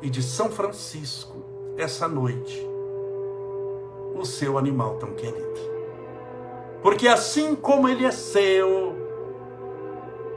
e 0.00 0.08
de 0.08 0.22
São 0.22 0.50
Francisco 0.50 1.44
essa 1.76 2.08
noite 2.08 2.75
o 4.18 4.24
seu 4.24 4.58
animal 4.58 4.96
tão 4.96 5.12
querido. 5.12 5.76
Porque 6.82 7.08
assim 7.08 7.54
como 7.54 7.88
ele 7.88 8.04
é 8.04 8.10
seu, 8.10 8.94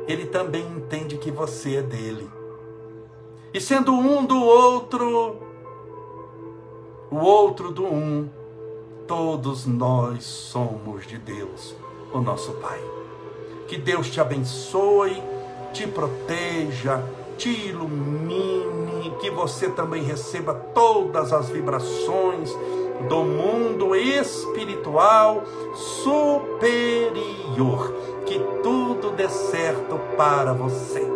ele 0.07 0.25
também 0.25 0.65
entende 0.65 1.17
que 1.17 1.31
você 1.31 1.75
é 1.75 1.81
dele. 1.81 2.29
E 3.53 3.61
sendo 3.61 3.93
um 3.93 4.25
do 4.25 4.43
outro, 4.43 5.37
o 7.11 7.17
outro 7.17 7.71
do 7.71 7.85
um, 7.85 8.29
todos 9.07 9.65
nós 9.65 10.23
somos 10.23 11.05
de 11.07 11.17
Deus, 11.17 11.75
o 12.13 12.19
nosso 12.19 12.53
Pai. 12.53 12.79
Que 13.67 13.77
Deus 13.77 14.09
te 14.09 14.19
abençoe, 14.19 15.21
te 15.73 15.87
proteja, 15.87 17.03
te 17.37 17.67
ilumine, 17.67 19.15
que 19.19 19.29
você 19.29 19.69
também 19.69 20.03
receba 20.03 20.53
todas 20.53 21.31
as 21.31 21.49
vibrações 21.49 22.55
do 23.07 23.23
mundo 23.23 23.95
espiritual 23.95 25.43
superior. 25.75 26.49
Que 28.25 28.39
tudo 28.61 29.11
dê 29.11 29.29
certo 29.29 29.99
para 30.17 30.53
você. 30.53 31.07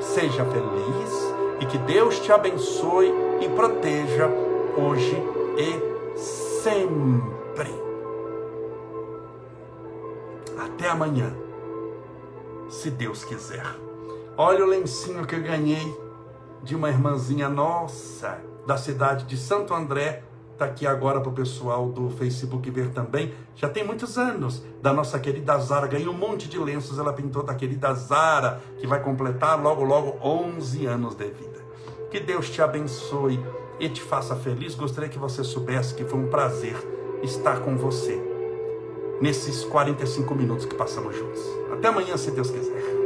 Seja 0.00 0.44
feliz 0.44 1.34
e 1.60 1.66
que 1.66 1.78
Deus 1.78 2.18
te 2.20 2.32
abençoe 2.32 3.12
e 3.40 3.48
proteja 3.48 4.28
hoje 4.76 5.16
e 5.56 6.18
sempre. 6.18 7.72
Até 10.58 10.88
amanhã, 10.88 11.34
se 12.68 12.90
Deus 12.90 13.24
quiser. 13.24 13.66
Olha 14.36 14.64
o 14.64 14.68
lencinho 14.68 15.26
que 15.26 15.34
eu 15.34 15.42
ganhei 15.42 15.96
de 16.62 16.76
uma 16.76 16.88
irmãzinha 16.88 17.48
nossa 17.48 18.40
da 18.66 18.76
cidade 18.76 19.24
de 19.24 19.36
Santo 19.36 19.74
André, 19.74 20.22
está 20.58 20.64
aqui 20.64 20.88
agora 20.88 21.20
para 21.20 21.30
o 21.30 21.32
pessoal 21.32 21.88
do 21.88 22.10
Facebook 22.10 22.68
ver 22.68 22.90
também. 22.90 23.32
Já 23.54 23.68
tem 23.68 23.84
muitos 23.84 24.18
anos 24.18 24.60
da 24.82 24.92
nossa 24.92 25.16
querida 25.20 25.56
Zara. 25.58 25.86
Ganhou 25.86 26.12
um 26.12 26.16
monte 26.16 26.48
de 26.48 26.58
lenços, 26.58 26.98
ela 26.98 27.12
pintou 27.12 27.44
da 27.44 27.54
querida 27.54 27.94
Zara, 27.94 28.60
que 28.80 28.86
vai 28.86 29.00
completar 29.00 29.60
logo, 29.62 29.84
logo 29.84 30.18
11 30.20 30.84
anos 30.86 31.14
de 31.14 31.26
vida. 31.26 31.64
Que 32.10 32.18
Deus 32.18 32.50
te 32.50 32.60
abençoe 32.60 33.38
e 33.78 33.88
te 33.88 34.02
faça 34.02 34.34
feliz. 34.34 34.74
Gostaria 34.74 35.08
que 35.08 35.18
você 35.18 35.44
soubesse 35.44 35.94
que 35.94 36.04
foi 36.04 36.18
um 36.18 36.26
prazer 36.26 36.74
estar 37.22 37.60
com 37.60 37.76
você 37.76 38.20
nesses 39.20 39.64
45 39.64 40.34
minutos 40.34 40.66
que 40.66 40.74
passamos 40.74 41.16
juntos. 41.16 41.40
Até 41.72 41.86
amanhã, 41.86 42.16
se 42.16 42.32
Deus 42.32 42.50
quiser. 42.50 42.97